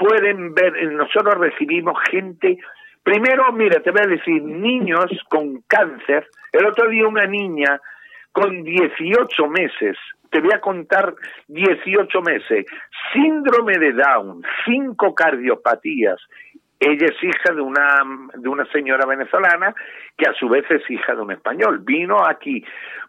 [0.00, 2.56] pueden ver, nosotros recibimos gente,
[3.02, 7.78] primero, mira, te voy a decir, niños con cáncer, el otro día una niña
[8.32, 9.98] con 18 meses,
[10.30, 11.14] te voy a contar
[11.48, 12.64] 18 meses,
[13.12, 16.18] síndrome de Down, cinco cardiopatías,
[16.80, 18.02] ella es hija de una,
[18.34, 19.74] de una señora venezolana
[20.16, 21.80] que a su vez es hija de un español.
[21.80, 22.64] Vino aquí,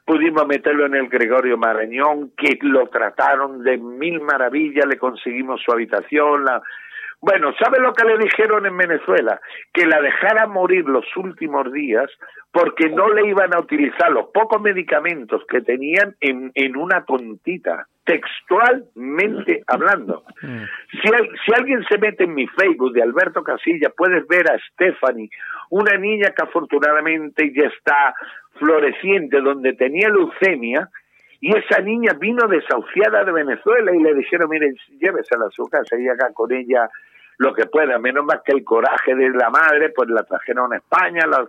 [0.05, 5.71] pudimos meterlo en el Gregorio Marañón, que lo trataron de mil maravillas, le conseguimos su
[5.71, 6.61] habitación, la,
[7.21, 9.39] Bueno, ¿sabe lo que le dijeron en Venezuela?
[9.71, 12.09] Que la dejara morir los últimos días
[12.51, 17.87] porque no le iban a utilizar los pocos medicamentos que tenían en, en una tontita,
[18.03, 20.23] textualmente hablando.
[20.41, 20.63] Mm.
[20.91, 21.09] Si,
[21.45, 25.29] si alguien se mete en mi Facebook de Alberto Casilla, puedes ver a Stephanie,
[25.69, 28.15] una niña que afortunadamente ya está
[28.55, 30.89] floreciente, donde tenía leucemia,
[31.39, 35.97] y esa niña vino desahuciada de Venezuela y le dijeron, miren, llévesela a su casa
[35.97, 36.87] y haga con ella
[37.41, 40.77] lo que pueda, menos más que el coraje de la madre, pues la trajeron a
[40.77, 41.43] España, la,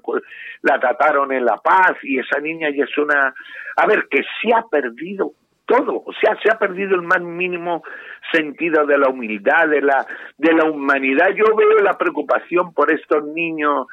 [0.62, 3.34] la trataron en La Paz y esa niña ya es una...
[3.76, 5.32] A ver, que se ha perdido
[5.66, 7.82] todo, o sea, se ha perdido el más mínimo
[8.32, 10.06] sentido de la humildad, de la,
[10.38, 11.28] de la humanidad.
[11.36, 13.86] Yo veo la preocupación por estos niños,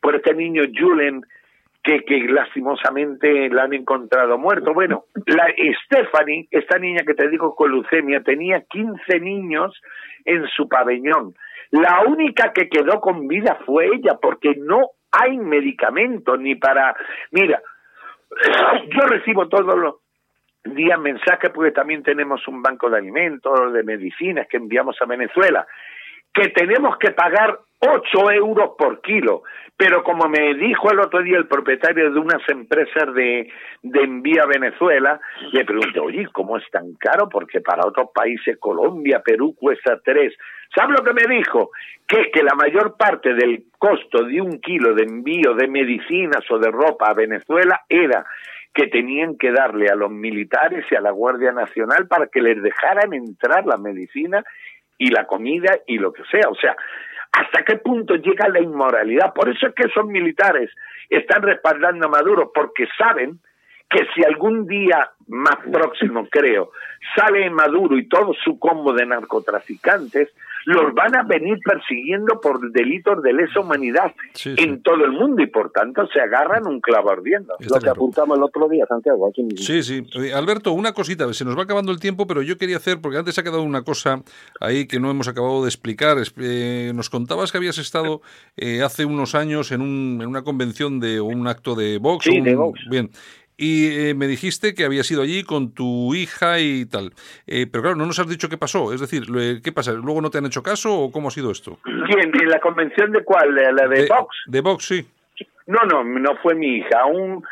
[0.00, 1.26] por este niño Julen,
[1.82, 4.74] que, que lastimosamente la han encontrado muerto.
[4.74, 5.46] Bueno, la
[5.84, 9.80] Stephanie, esta niña que te digo con leucemia, tenía 15 niños
[10.24, 11.34] en su pabellón.
[11.70, 16.94] La única que quedó con vida fue ella, porque no hay medicamento ni para...
[17.30, 17.62] Mira,
[18.90, 19.94] yo recibo todos los
[20.64, 25.66] días mensajes porque también tenemos un banco de alimentos, de medicinas que enviamos a Venezuela,
[26.34, 29.42] que tenemos que pagar 8 euros por kilo.
[29.76, 33.50] Pero como me dijo el otro día el propietario de unas empresas de,
[33.82, 35.18] de envío a Venezuela,
[35.52, 37.30] le pregunté, oye, ¿cómo es tan caro?
[37.30, 40.34] Porque para otros países, Colombia, Perú, cuesta 3.
[40.74, 41.70] ¿Sabes lo que me dijo?
[42.06, 46.58] Que, que la mayor parte del costo de un kilo de envío de medicinas o
[46.58, 48.26] de ropa a Venezuela era
[48.74, 52.62] que tenían que darle a los militares y a la Guardia Nacional para que les
[52.62, 54.44] dejaran entrar la medicina
[54.96, 56.48] y la comida y lo que sea.
[56.50, 56.76] O sea,
[57.32, 59.32] ¿Hasta qué punto llega la inmoralidad?
[59.32, 60.70] Por eso es que esos militares
[61.08, 63.38] están respaldando a Maduro, porque saben
[63.88, 66.70] que si algún día más próximo, creo,
[67.16, 70.28] sale Maduro y todo su combo de narcotraficantes,
[70.66, 74.12] los van a venir persiguiendo por delitos de lesa humanidad
[74.44, 77.54] en todo el mundo y por tanto se agarran un clavo ardiendo.
[77.58, 79.64] Lo que apuntamos el otro día, Santiago, aquí mismo.
[79.64, 80.04] Sí, sí.
[80.34, 83.38] Alberto, una cosita, se nos va acabando el tiempo, pero yo quería hacer, porque antes
[83.38, 84.22] ha quedado una cosa
[84.60, 86.16] ahí que no hemos acabado de explicar.
[86.38, 88.20] Eh, nos contabas que habías estado
[88.56, 92.24] eh, hace unos años en, un, en una convención de un acto de Vox.
[92.24, 92.80] Sí, de Vox.
[92.90, 93.10] Bien
[93.60, 97.12] y eh, me dijiste que habías ido allí con tu hija y tal.
[97.46, 98.94] Eh, pero claro, no nos has dicho qué pasó.
[98.94, 99.24] Es decir,
[99.62, 99.92] ¿qué pasa?
[99.92, 101.78] ¿Luego no te han hecho caso o cómo ha sido esto?
[101.84, 102.32] ¿Quién?
[102.40, 103.54] ¿En la convención de cuál?
[103.54, 104.36] ¿La de, de Vox?
[104.46, 105.06] De Vox, sí.
[105.66, 107.04] No, no, no fue mi hija.
[107.04, 107.44] Un,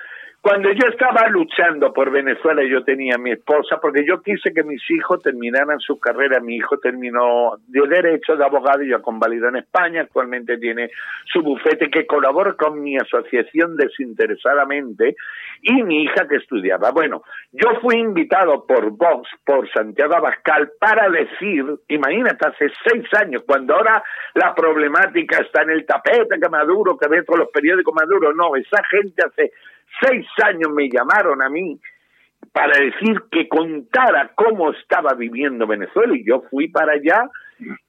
[0.49, 4.63] cuando yo estaba luchando por Venezuela, yo tenía a mi esposa, porque yo quise que
[4.63, 6.41] mis hijos terminaran su carrera.
[6.41, 10.01] Mi hijo terminó de Derecho, de abogado, y yo convalido en España.
[10.01, 10.91] Actualmente tiene
[11.27, 15.17] su bufete que colabora con mi asociación desinteresadamente,
[15.61, 16.93] y mi hija que estudiaba.
[16.93, 23.43] Bueno, yo fui invitado por Vox, por Santiago Abascal, para decir, imagínate, hace seis años,
[23.47, 27.95] cuando ahora la problemática está en el tapete, que Maduro, que ve todos los periódicos
[27.95, 29.53] Maduro, no, esa gente hace
[30.01, 31.79] seis años me llamaron a mí
[32.53, 37.29] para decir que contara cómo estaba viviendo Venezuela y yo fui para allá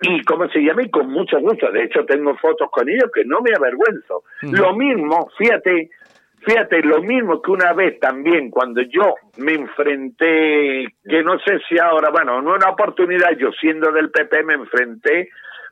[0.01, 1.71] y cómo se llama y con mucho gusto.
[1.71, 4.23] De hecho tengo fotos con ellos que no me avergüenzo.
[4.41, 5.89] Lo mismo, fíjate,
[6.45, 11.77] fíjate, lo mismo que una vez también cuando yo me enfrenté, que no sé si
[11.79, 15.29] ahora, bueno, en una oportunidad yo siendo del PP me enfrenté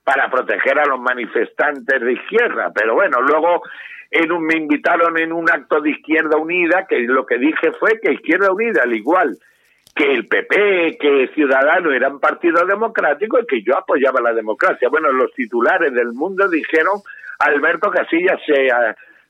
[0.07, 3.61] para proteger a los manifestantes de izquierda, pero bueno, luego
[4.09, 7.99] en un, me invitaron en un acto de Izquierda Unida, que lo que dije fue
[8.01, 9.37] que Izquierda Unida, al igual
[9.93, 14.87] que el PP, que Ciudadanos eran partido democrático y que yo apoyaba la democracia.
[14.87, 17.01] Bueno, los titulares del mundo dijeron
[17.39, 18.69] Alberto Casillas se,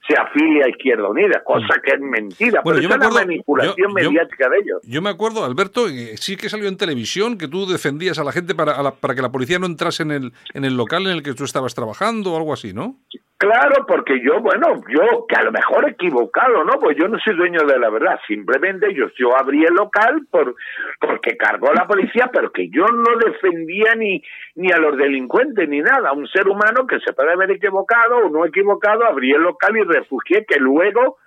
[0.07, 2.61] se afilia a Izquierda Unida, cosa que es mentira.
[2.63, 4.81] Bueno, pero yo es una manipulación mediática de ellos.
[4.83, 8.55] Yo me acuerdo, Alberto, sí que salió en televisión que tú defendías a la gente
[8.55, 11.33] para, para que la policía no entrase en el, en el local en el que
[11.33, 12.95] tú estabas trabajando o algo así, ¿no?
[13.39, 16.79] Claro, porque yo, bueno, yo, que a lo mejor equivocado, ¿no?
[16.79, 20.55] Pues yo no soy dueño de la verdad, simplemente yo, yo abrí el local por,
[20.99, 24.23] porque cargó la policía, pero que yo no defendía ni,
[24.55, 28.29] ni a los delincuentes ni nada, un ser humano que se puede haber equivocado o
[28.29, 31.17] no equivocado, abrí el local y refugié que luego,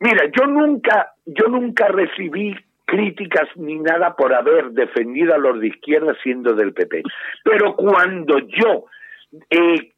[0.00, 5.66] mira, yo nunca, yo nunca recibí críticas ni nada por haber defendido a los de
[5.66, 7.02] izquierda siendo del PP,
[7.44, 8.86] pero cuando yo
[9.50, 9.93] eh,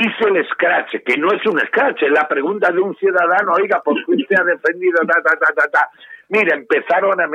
[0.00, 3.82] hice el scratch, que no es un scratch, es la pregunta de un ciudadano, oiga,
[3.82, 5.90] ¿por qué usted ha defendido ta, ta, ta, ta, ta?
[6.28, 7.28] Mira, empezaron a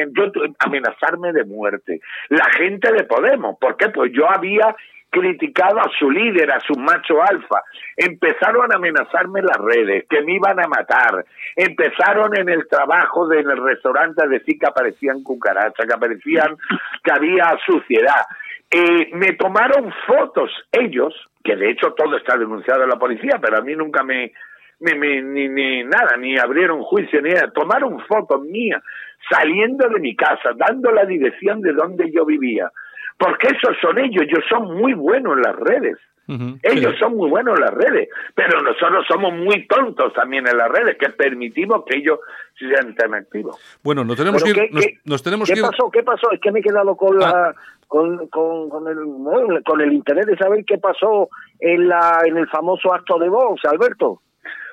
[0.60, 2.00] amenazarme de muerte.
[2.30, 3.90] La gente de Podemos, ¿por qué?
[3.90, 4.74] Pues yo había
[5.10, 7.62] criticado a su líder, a su macho alfa.
[7.96, 11.26] Empezaron a amenazarme en las redes, que me iban a matar.
[11.56, 16.58] Empezaron en el trabajo de, en el restaurante a decir que aparecían cucarachas, que aparecían
[17.04, 18.26] que había suciedad
[18.72, 21.14] eh, me tomaron fotos ellos,
[21.44, 24.34] que de hecho todo está denunciado en la policía, pero a mí nunca me,
[24.80, 27.52] me, ni, ni, nada, ni abrieron juicio, ni nada.
[27.52, 28.82] Tomaron fotos mías
[29.30, 32.70] saliendo de mi casa, dando la dirección de donde yo vivía.
[33.18, 35.98] Porque esos son ellos, ellos son muy buenos en las redes.
[36.28, 40.70] Ellos son muy buenos en las redes, pero nosotros somos muy tontos también en las
[40.70, 42.20] redes, que permitimos que ellos
[42.58, 43.60] sean tan activos.
[43.84, 45.92] Bueno, nos tenemos que ir, nos, tenemos ¿qué pasó?
[45.92, 46.32] ¿Qué pasó?
[46.32, 47.56] Es que me he quedado con la ah.
[47.88, 52.48] con, con, con, el, con el interés de saber qué pasó en la en el
[52.48, 54.22] famoso acto de Vox, Alberto.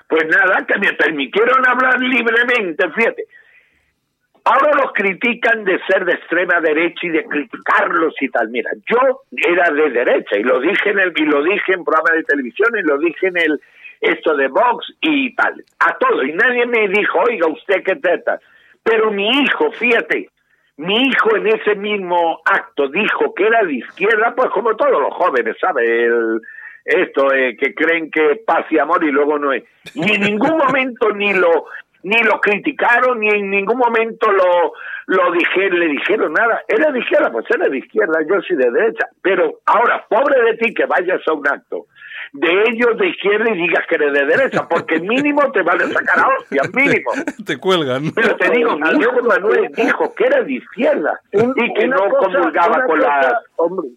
[0.08, 3.26] Pues nada, que me permitieron hablar libremente, fíjate.
[4.44, 8.48] Ahora los critican de ser de extrema derecha y de criticarlos y tal.
[8.48, 12.16] Mira, yo era de derecha y lo dije en el y lo dije en programa
[12.16, 13.60] de televisión y lo dije en el
[14.00, 18.40] esto de Vox y tal, a todo y nadie me dijo, "Oiga, usted qué teta."
[18.82, 20.28] Pero mi hijo, fíjate,
[20.76, 25.14] mi hijo en ese mismo acto dijo que era de izquierda, pues como todos los
[25.14, 25.84] jóvenes, ¿sabe?
[26.04, 26.40] El,
[26.84, 29.62] esto eh, que creen que paz y amor y luego no es.
[29.94, 31.66] Y en ningún momento ni lo
[32.02, 34.72] ni lo criticaron, ni en ningún momento lo,
[35.06, 36.62] lo dijeron, le dijeron nada.
[36.68, 39.06] Era de izquierda, pues era de izquierda, yo soy de derecha.
[39.22, 41.86] Pero ahora, pobre de ti que vayas a un acto
[42.32, 45.86] de ellos de izquierda y digas que eres de derecha, porque mínimo te van a
[45.86, 47.12] sacar a hostias, mínimo.
[47.44, 48.10] te cuelgan.
[48.14, 52.84] Pero te digo, mi hijo Manuel dijo que era de izquierda y que no comulgaba
[52.86, 53.38] con la...
[53.56, 53.88] Hombre,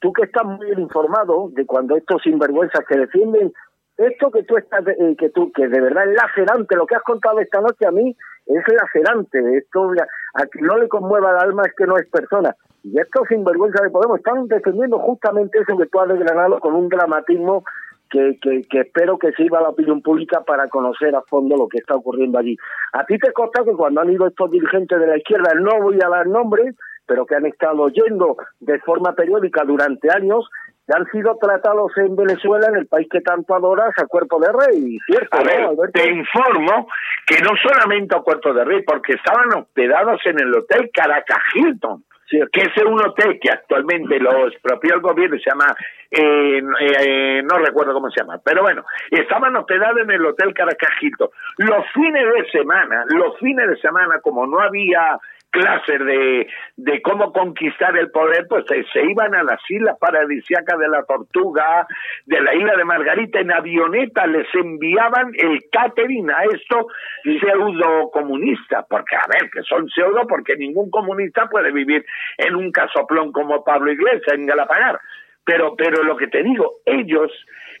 [0.00, 3.52] tú que estás muy bien informado de cuando estos sinvergüenzas que defienden
[3.98, 7.02] esto que tú estás, eh, que tú, que de verdad es lacerante, lo que has
[7.02, 9.58] contado esta noche a mí es lacerante.
[9.58, 9.90] Esto
[10.34, 12.54] a quien no le conmueva el alma es que no es persona.
[12.84, 16.88] Y estos sinvergüenza de Podemos están defendiendo justamente eso que tú has desgranado con un
[16.88, 17.64] dramatismo
[18.08, 21.94] que, que, espero que sirva la opinión pública para conocer a fondo lo que está
[21.96, 22.56] ocurriendo allí.
[22.92, 25.98] A ti te consta que cuando han ido estos dirigentes de la izquierda, no voy
[26.02, 26.74] a dar nombres,
[27.06, 30.48] pero que han estado yendo de forma periódica durante años,
[30.94, 34.98] han sido tratados en Venezuela, en el país que tanto adoras, a cuerpo de rey,
[35.06, 35.38] ¿cierto?
[35.38, 36.88] A ver, te informo
[37.26, 42.04] que no solamente a cuerpo de rey, porque estaban hospedados en el hotel Caracas Hilton,
[42.30, 45.74] que es un hotel que actualmente lo expropió el gobierno, se llama,
[46.10, 50.90] eh, eh, no recuerdo cómo se llama, pero bueno, estaban hospedados en el hotel Caracas
[51.00, 51.28] Hilton.
[51.58, 55.18] Los fines de semana, los fines de semana, como no había
[55.50, 56.46] clases de,
[56.76, 61.86] de cómo conquistar el poder, pues se, iban a las islas paradisíacas de la Tortuga,
[62.26, 66.86] de la isla de Margarita, en avioneta les enviaban el catering a estos
[67.22, 72.04] pseudo comunistas, porque a ver, que son pseudo porque ningún comunista puede vivir
[72.36, 75.00] en un casoplón como Pablo Iglesias en Galapagar.
[75.44, 77.32] Pero, pero lo que te digo, ellos,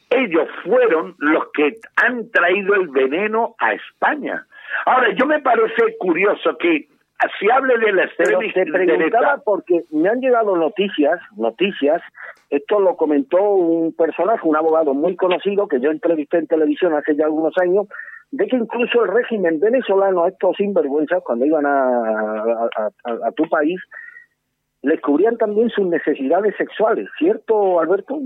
[0.08, 4.46] ellos fueron los que han traído el veneno a España.
[4.86, 6.88] Ahora, yo me parece curioso que
[7.38, 12.00] si hable de la extrema te preguntaba porque me han llegado noticias, noticias,
[12.50, 17.16] esto lo comentó un personaje, un abogado muy conocido que yo entrevisté en televisión hace
[17.16, 17.88] ya algunos años,
[18.30, 22.68] de que incluso el régimen venezolano, estos sinvergüenzas, cuando iban a,
[23.04, 23.80] a tu país,
[24.88, 28.18] les cubrían también sus necesidades sexuales, ¿cierto, Alberto?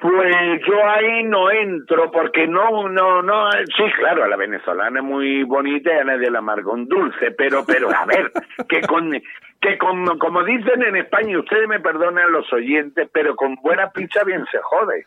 [0.00, 0.36] Pues
[0.66, 5.92] yo ahí no entro porque no, no, no, sí, claro, la venezolana es muy bonita
[5.92, 8.32] y a nadie la amarga un dulce, pero, pero, a ver,
[8.68, 9.12] que con,
[9.60, 14.24] que con, como dicen en España, ustedes me perdonan los oyentes, pero con buena pizza
[14.24, 15.04] bien se jode.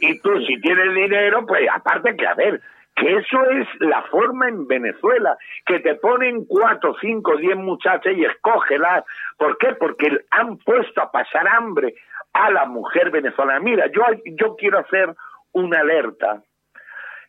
[0.00, 2.60] Y tú, si tienes dinero, pues aparte que, a ver,
[2.96, 8.24] que eso es la forma en Venezuela, que te ponen cuatro, cinco, diez muchachas y
[8.24, 9.04] escógelas.
[9.38, 9.74] ¿Por qué?
[9.74, 11.94] Porque han puesto a pasar hambre
[12.32, 13.60] a la mujer venezolana.
[13.60, 15.14] Mira, yo, yo quiero hacer
[15.52, 16.42] una alerta.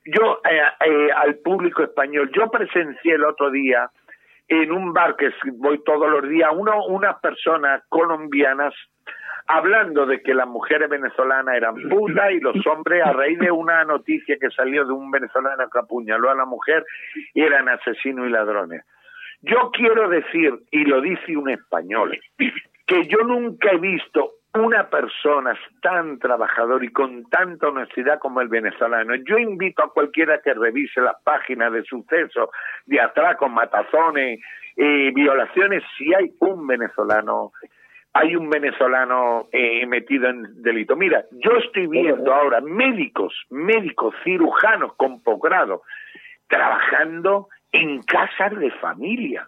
[0.05, 3.89] Yo, eh, eh, al público español, yo presencié el otro día
[4.47, 8.73] en un bar que voy todos los días, uno, unas personas colombianas
[9.51, 13.83] hablando de que las mujeres venezolanas eran putas y los hombres, a raíz de una
[13.83, 16.85] noticia que salió de un venezolano que apuñaló a la mujer,
[17.33, 18.83] eran asesinos y ladrones.
[19.41, 22.17] Yo quiero decir, y lo dice un español,
[22.85, 28.49] que yo nunca he visto una persona tan trabajador y con tanta honestidad como el
[28.49, 29.15] venezolano.
[29.15, 32.49] Yo invito a cualquiera que revise las páginas de sucesos,
[32.85, 34.39] de atracos, matazones,
[34.75, 37.51] eh, violaciones, si hay un venezolano
[38.13, 40.95] hay un venezolano eh, metido en delito.
[40.95, 45.83] Mira, yo estoy viendo ahora médicos, médicos cirujanos con posgrado
[46.47, 49.47] trabajando en casas de familia.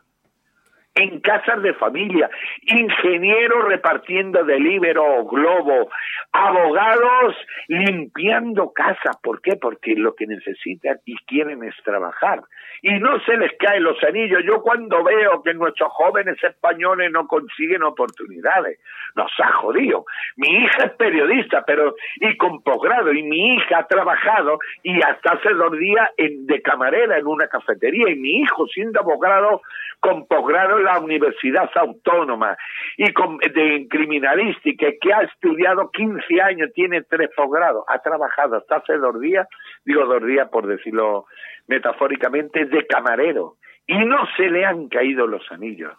[0.95, 2.29] En casas de familia,
[2.61, 5.89] ingenieros repartiendo delibero globo,
[6.31, 7.35] abogados
[7.67, 9.17] limpiando casas.
[9.21, 9.55] ¿Por qué?
[9.55, 12.41] Porque lo que necesitan y quieren es trabajar.
[12.81, 14.43] Y no se les caen los anillos.
[14.45, 18.79] Yo cuando veo que nuestros jóvenes españoles no consiguen oportunidades,
[19.15, 20.05] nos ha jodido.
[20.35, 25.33] Mi hija es periodista, pero y con posgrado, y mi hija ha trabajado y hasta
[25.33, 29.61] hace dos días en, de camarera en una cafetería, y mi hijo siendo abogado
[29.99, 32.57] con posgrado la Universidad Autónoma
[32.97, 38.97] y de criminalística, que ha estudiado 15 años, tiene tres posgrados, ha trabajado hasta hace
[38.97, 39.47] dos días,
[39.85, 41.25] digo dos días por decirlo
[41.67, 43.55] metafóricamente, de camarero.
[43.87, 45.93] Y no se le han caído los anillos.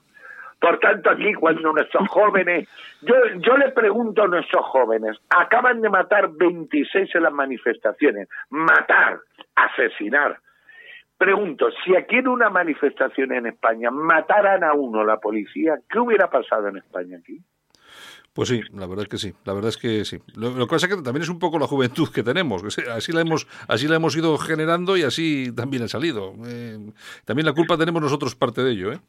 [0.61, 2.66] Por tanto, aquí cuando nuestros jóvenes,
[3.03, 9.18] yo, yo le pregunto a nuestros jóvenes, acaban de matar 26 en las manifestaciones, matar,
[9.55, 10.39] asesinar,
[11.17, 16.29] Pregunto, si aquí en una manifestación en España mataran a uno la policía, ¿qué hubiera
[16.29, 17.41] pasado en España aquí?
[18.33, 20.19] Pues sí, la verdad es que sí, la verdad es que sí.
[20.35, 23.21] Lo, que pasa es que también es un poco la juventud que tenemos, así la
[23.21, 26.35] hemos, así la hemos ido generando y así también ha salido.
[26.49, 26.79] Eh,
[27.25, 29.01] también la culpa tenemos nosotros parte de ello, ¿eh?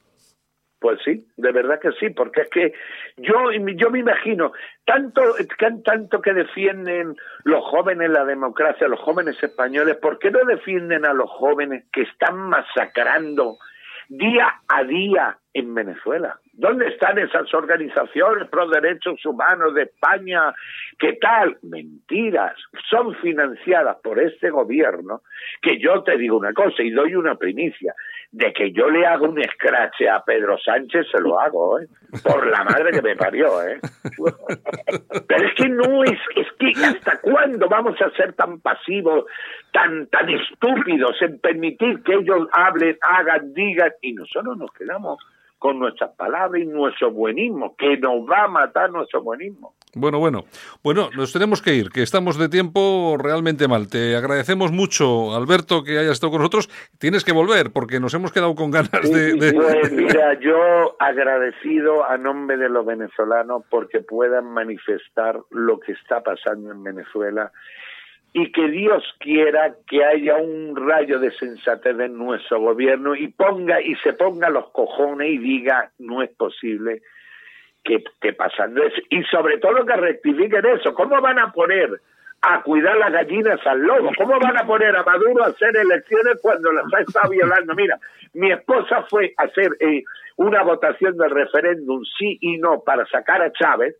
[0.85, 2.73] Pues sí, de verdad que sí, porque es que
[3.17, 3.33] yo,
[3.75, 4.51] yo me imagino,
[4.85, 5.23] tanto,
[5.83, 11.13] tanto que defienden los jóvenes la democracia, los jóvenes españoles, ¿por qué no defienden a
[11.13, 13.57] los jóvenes que están masacrando
[14.09, 16.39] día a día en Venezuela?
[16.53, 20.53] ¿Dónde están esas organizaciones pro derechos humanos de España?
[20.99, 21.57] ¿Qué tal?
[21.63, 22.55] Mentiras.
[22.89, 25.21] Son financiadas por este gobierno,
[25.63, 27.95] que yo te digo una cosa y doy una primicia,
[28.35, 31.87] de que yo le hago un escrache a Pedro Sánchez, se lo hago, ¿eh?
[32.21, 33.79] Por la madre que me parió, ¿eh?
[35.25, 39.23] Pero es que no es, es que hasta cuándo vamos a ser tan pasivos,
[39.71, 45.17] tan, tan estúpidos en permitir que ellos hablen, hagan, digan, y nosotros nos quedamos
[45.65, 49.73] con nuestras palabras y nuestro buenismo, que nos va a matar nuestro buenismo.
[49.95, 50.43] Bueno, bueno.
[50.83, 53.87] Bueno, nos tenemos que ir, que estamos de tiempo realmente mal.
[53.89, 56.69] Te agradecemos mucho, Alberto, que hayas estado con nosotros.
[56.99, 62.15] Tienes que volver, porque nos hemos quedado con ganas de, Pues mira, yo agradecido a
[62.19, 67.51] nombre de los venezolanos porque puedan manifestar lo que está pasando en Venezuela
[68.37, 73.79] y que Dios quiera que haya un rayo de sensatez en nuestro gobierno y ponga
[73.79, 77.01] y se ponga los cojones y diga no es posible
[77.81, 80.93] que, que pasando eso y sobre todo que rectifiquen eso.
[80.93, 81.91] Cómo van a poner
[82.41, 86.37] a cuidar las gallinas al lobo cómo van a poner a Maduro a hacer elecciones
[86.41, 87.97] cuando las estado violando mira
[88.33, 90.03] mi esposa fue a hacer eh,
[90.35, 93.95] una votación de referéndum sí y no para sacar a Chávez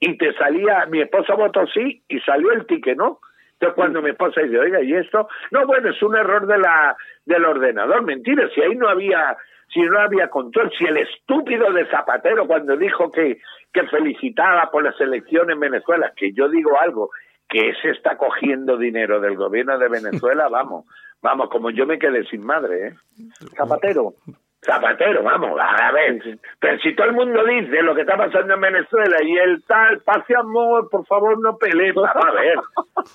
[0.00, 3.20] y te salía mi esposa votó sí y salió el tique no
[3.58, 5.28] entonces cuando mi esposa dice, oiga, ¿y esto?
[5.50, 6.96] No, bueno, es un error de la
[7.26, 8.02] del ordenador.
[8.02, 9.36] Mentira, si ahí no había
[9.72, 13.40] si no había control, si el estúpido de Zapatero cuando dijo que,
[13.72, 17.10] que felicitaba por las elecciones en Venezuela, que yo digo algo,
[17.48, 20.86] que se está cogiendo dinero del gobierno de Venezuela, vamos,
[21.20, 22.94] vamos, como yo me quedé sin madre, ¿eh?
[23.56, 24.14] Zapatero.
[24.60, 26.20] Zapatero, vamos, a ver,
[26.58, 30.00] pero si todo el mundo dice lo que está pasando en Venezuela y el tal,
[30.00, 32.56] pase amor, por favor no pelee, vamos a ver,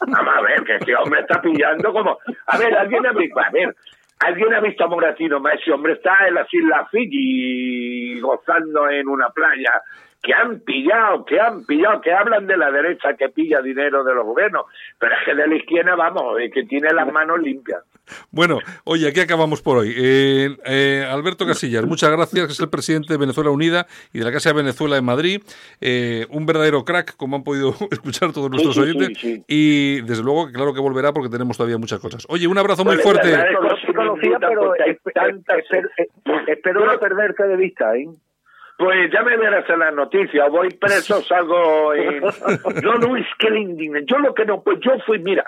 [0.07, 2.17] vamos a ver, que ese hombre está pillando como,
[2.47, 3.75] a ver, alguien ha visto, a ver,
[4.19, 9.27] alguien ha visto a Moratino, ese hombre está en las Islas Fiji gozando en una
[9.29, 9.81] playa,
[10.23, 14.15] que han pillado, que han pillado, que hablan de la derecha que pilla dinero de
[14.15, 14.65] los gobiernos,
[14.97, 17.83] pero es que de la izquierda, vamos, que tiene las manos limpias.
[18.31, 19.93] Bueno, oye, aquí acabamos por hoy.
[19.97, 24.25] Eh, eh, Alberto Casillas, muchas gracias, que es el presidente de Venezuela Unida y de
[24.25, 25.41] la Casa de Venezuela en Madrid.
[25.81, 29.09] Eh, un verdadero crack, como han podido escuchar todos nuestros oyentes.
[29.47, 32.25] Y desde luego, claro que volverá porque tenemos todavía muchas cosas.
[32.29, 33.33] Oye, un abrazo muy fuerte.
[36.47, 38.07] espero no perderte de vista, ¿eh?
[38.83, 42.19] Pues ya me verás en las noticias, voy preso, salgo en...
[42.83, 44.03] No, no, es que le.
[44.05, 45.45] Yo lo que no, pues yo fui, mira,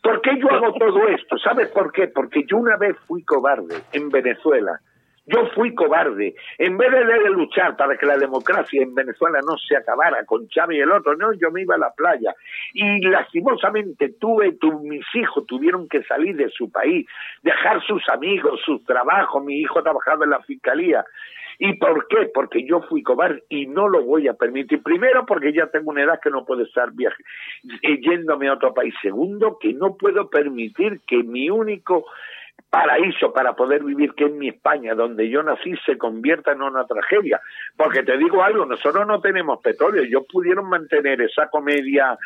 [0.00, 1.36] ¿por qué yo hago todo esto?
[1.38, 2.06] ¿Sabes por qué?
[2.06, 4.78] Porque yo una vez fui cobarde en Venezuela.
[5.26, 6.36] Yo fui cobarde.
[6.56, 10.78] En vez de, luchar para que la democracia en Venezuela no se acabara con Chávez
[10.78, 12.32] y el otro, no, yo me iba a la playa.
[12.74, 17.08] Y lastimosamente tuve, tu, mis hijos tuvieron que salir de su país,
[17.42, 19.44] dejar sus amigos, sus trabajos.
[19.44, 21.04] Mi hijo trabajaba en la fiscalía.
[21.58, 22.30] ¿Y por qué?
[22.32, 24.80] Porque yo fui cobarde y no lo voy a permitir.
[24.82, 27.22] Primero, porque ya tengo una edad que no puedo estar viaje,
[27.82, 28.94] eh, yéndome a otro país.
[29.02, 32.06] Segundo, que no puedo permitir que mi único
[32.70, 36.86] paraíso para poder vivir, que es mi España, donde yo nací, se convierta en una
[36.86, 37.40] tragedia.
[37.76, 40.02] Porque te digo algo, nosotros no tenemos petróleo.
[40.02, 42.16] Ellos pudieron mantener esa comedia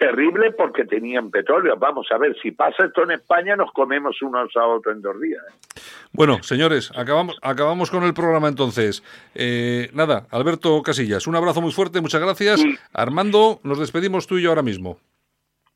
[0.00, 1.76] terrible porque tenían petróleo.
[1.76, 5.20] Vamos a ver, si pasa esto en España, nos comemos unos a otros en dos
[5.20, 5.42] días.
[5.46, 5.80] ¿eh?
[6.12, 9.04] Bueno, señores, acabamos, acabamos con el programa entonces.
[9.34, 12.64] Eh, nada, Alberto Casillas, un abrazo muy fuerte, muchas gracias.
[12.94, 14.96] Armando, nos despedimos tú y yo ahora mismo.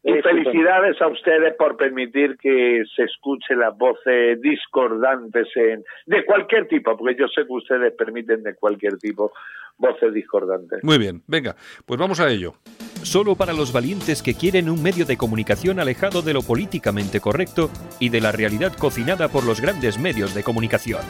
[0.02, 6.66] Y felicidades a ustedes por permitir que se escuchen las voces discordantes en, de cualquier
[6.66, 9.32] tipo, porque yo sé que ustedes permiten de cualquier tipo
[9.76, 10.82] voces discordantes.
[10.82, 11.56] Muy bien, venga,
[11.86, 12.55] pues vamos a ello.
[13.05, 17.70] Solo para los valientes que quieren un medio de comunicación alejado de lo políticamente correcto
[18.01, 21.02] y de la realidad cocinada por los grandes medios de comunicación.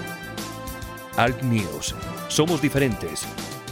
[1.16, 1.95] Alt News.
[2.27, 3.25] Somos diferentes.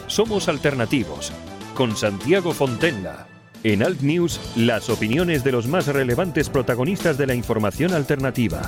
[0.07, 1.33] Somos alternativos.
[1.75, 3.27] Con Santiago Fontenla.
[3.65, 8.63] En Alt News, las opiniones de los más relevantes protagonistas de la información alternativa.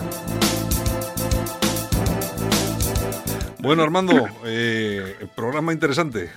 [3.60, 6.30] Bueno, Armando, eh, programa interesante.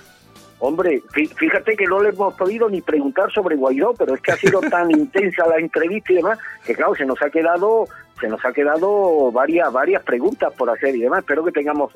[0.60, 4.36] Hombre, fíjate que no le hemos podido ni preguntar sobre Guaidó, pero es que ha
[4.36, 7.86] sido tan intensa la entrevista y demás, que claro, se nos ha quedado
[8.20, 11.20] se nos ha quedado varias varias preguntas por hacer y demás.
[11.20, 11.92] Espero que tengamos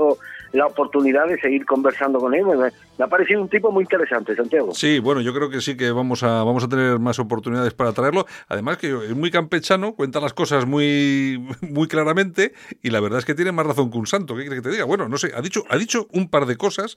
[0.52, 2.44] la oportunidad de seguir conversando con él.
[2.46, 4.72] Me, ha parecido un tipo muy interesante, Santiago.
[4.74, 7.92] Sí, bueno, yo creo que sí que vamos a vamos a tener más oportunidades para
[7.92, 8.26] traerlo.
[8.48, 12.52] Además que es muy campechano, cuenta las cosas muy muy claramente
[12.82, 14.36] y la verdad es que tiene más razón que un santo.
[14.36, 14.84] ¿Qué quiere que te diga?
[14.84, 16.96] Bueno, no sé, ha dicho ha dicho un par de cosas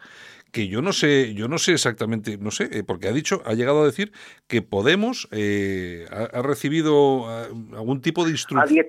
[0.55, 3.55] que yo no sé, yo no sé exactamente, no sé, eh, porque ha dicho, ha
[3.55, 4.13] llegado a decir
[4.47, 8.85] que Podemos eh, ha, recibido ah, algún tipo de instrucción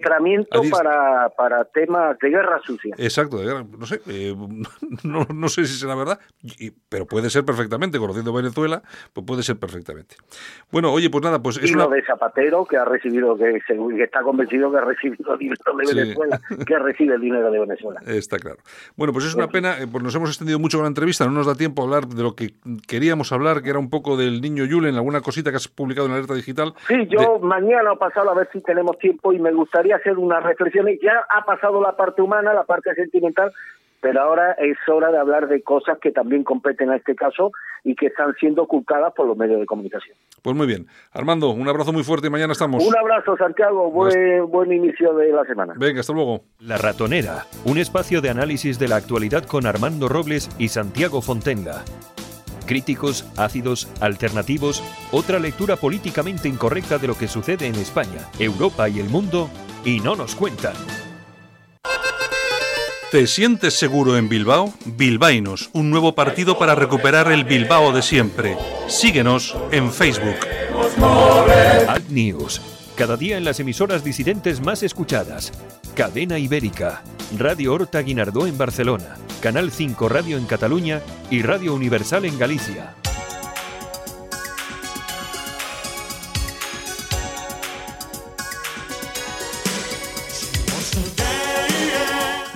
[0.70, 2.94] para, para temas de guerra sucia.
[2.98, 4.32] Exacto, de guerra, no sé, eh,
[5.02, 6.20] no, no, sé si será verdad,
[6.88, 8.82] pero puede ser perfectamente, conociendo Venezuela,
[9.12, 10.14] pues puede ser perfectamente.
[10.70, 13.60] Bueno, oye, pues nada, pues es y lo de Zapatero, que ha recibido, que,
[14.04, 18.00] está convencido que ha recibido dinero de Venezuela, que recibe el dinero de Venezuela.
[18.06, 18.58] Está claro.
[18.94, 21.32] Bueno, pues es una pena, eh, pues nos hemos extendido mucho con la entrevista, no
[21.32, 22.54] nos da tiempo a hablar de lo que
[22.86, 26.12] queríamos hablar, que era un poco del niño Yulen, alguna cosita que has publicado en
[26.12, 26.74] la alerta digital.
[26.88, 30.40] Sí, yo mañana o pasado a ver si tenemos tiempo y me gustaría hacer una
[30.40, 30.98] reflexiones.
[31.02, 33.52] Ya ha pasado la parte humana, la parte sentimental,
[34.00, 37.52] pero ahora es hora de hablar de cosas que también competen a este caso
[37.84, 40.16] y que están siendo ocultadas por los medios de comunicación.
[40.42, 40.86] Pues muy bien.
[41.12, 42.84] Armando, un abrazo muy fuerte y mañana estamos.
[42.84, 43.90] Un abrazo, Santiago.
[43.90, 45.74] Buen, buen inicio de la semana.
[45.76, 46.42] Venga, hasta luego.
[46.60, 51.84] La Ratonera, un espacio de análisis de la actualidad con Armando Robles y Santiago Fontenga.
[52.66, 54.82] Críticos, ácidos, alternativos,
[55.12, 59.48] otra lectura políticamente incorrecta de lo que sucede en España, Europa y el mundo
[59.84, 60.74] y no nos cuentan.
[63.16, 64.74] ¿Te sientes seguro en Bilbao?
[64.84, 68.58] Bilbainos, un nuevo partido para recuperar el Bilbao de siempre.
[68.88, 70.36] Síguenos en Facebook.
[71.88, 72.60] Alt News,
[72.94, 75.50] cada día en las emisoras disidentes más escuchadas.
[75.94, 77.04] Cadena Ibérica,
[77.38, 82.96] Radio Horta Guinardó en Barcelona, Canal 5 Radio en Cataluña y Radio Universal en Galicia.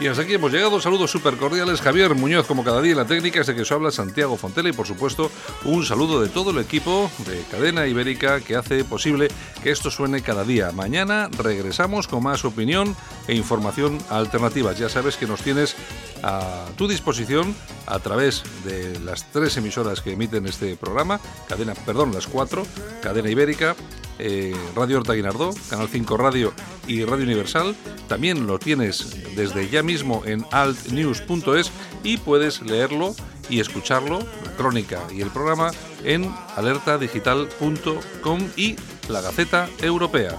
[0.00, 0.80] Y hasta aquí hemos llegado.
[0.80, 1.82] Saludos súper cordiales.
[1.82, 4.72] Javier Muñoz, como cada día en la técnica, este que os habla Santiago Fontela y,
[4.72, 5.30] por supuesto,
[5.64, 9.28] un saludo de todo el equipo de Cadena Ibérica que hace posible
[9.62, 10.72] que esto suene cada día.
[10.72, 12.96] Mañana regresamos con más opinión
[13.28, 14.78] e información alternativas.
[14.78, 15.76] Ya sabes que nos tienes
[16.22, 17.54] a tu disposición
[17.86, 22.66] a través de las tres emisoras que emiten este programa, cadena, perdón, las cuatro,
[23.02, 23.76] Cadena Ibérica,
[24.20, 26.52] eh, Radio Horta Guinardó, Canal 5 Radio
[26.86, 27.74] y Radio Universal.
[28.08, 31.72] También lo tienes desde ya mismo en altnews.es
[32.04, 33.14] y puedes leerlo
[33.48, 35.70] y escucharlo, la crónica y el programa,
[36.04, 38.76] en alertadigital.com y
[39.08, 40.38] la Gaceta Europea.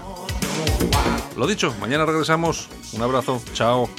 [1.35, 2.69] Lo dicho, mañana regresamos.
[2.93, 3.89] Un abrazo, chao.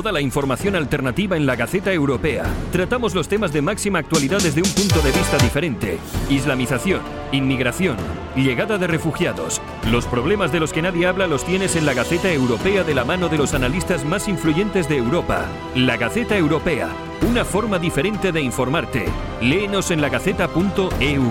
[0.00, 2.44] Toda la información alternativa en la Gaceta Europea.
[2.72, 5.98] Tratamos los temas de máxima actualidad desde un punto de vista diferente.
[6.30, 7.02] Islamización,
[7.32, 7.98] inmigración,
[8.34, 9.60] llegada de refugiados.
[9.90, 13.04] Los problemas de los que nadie habla los tienes en la Gaceta Europea de la
[13.04, 15.44] mano de los analistas más influyentes de Europa.
[15.74, 16.88] La Gaceta Europea,
[17.28, 19.04] una forma diferente de informarte.
[19.42, 21.24] Léenos en lagaceta.eu.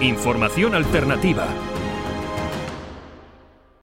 [0.00, 1.46] Información alternativa.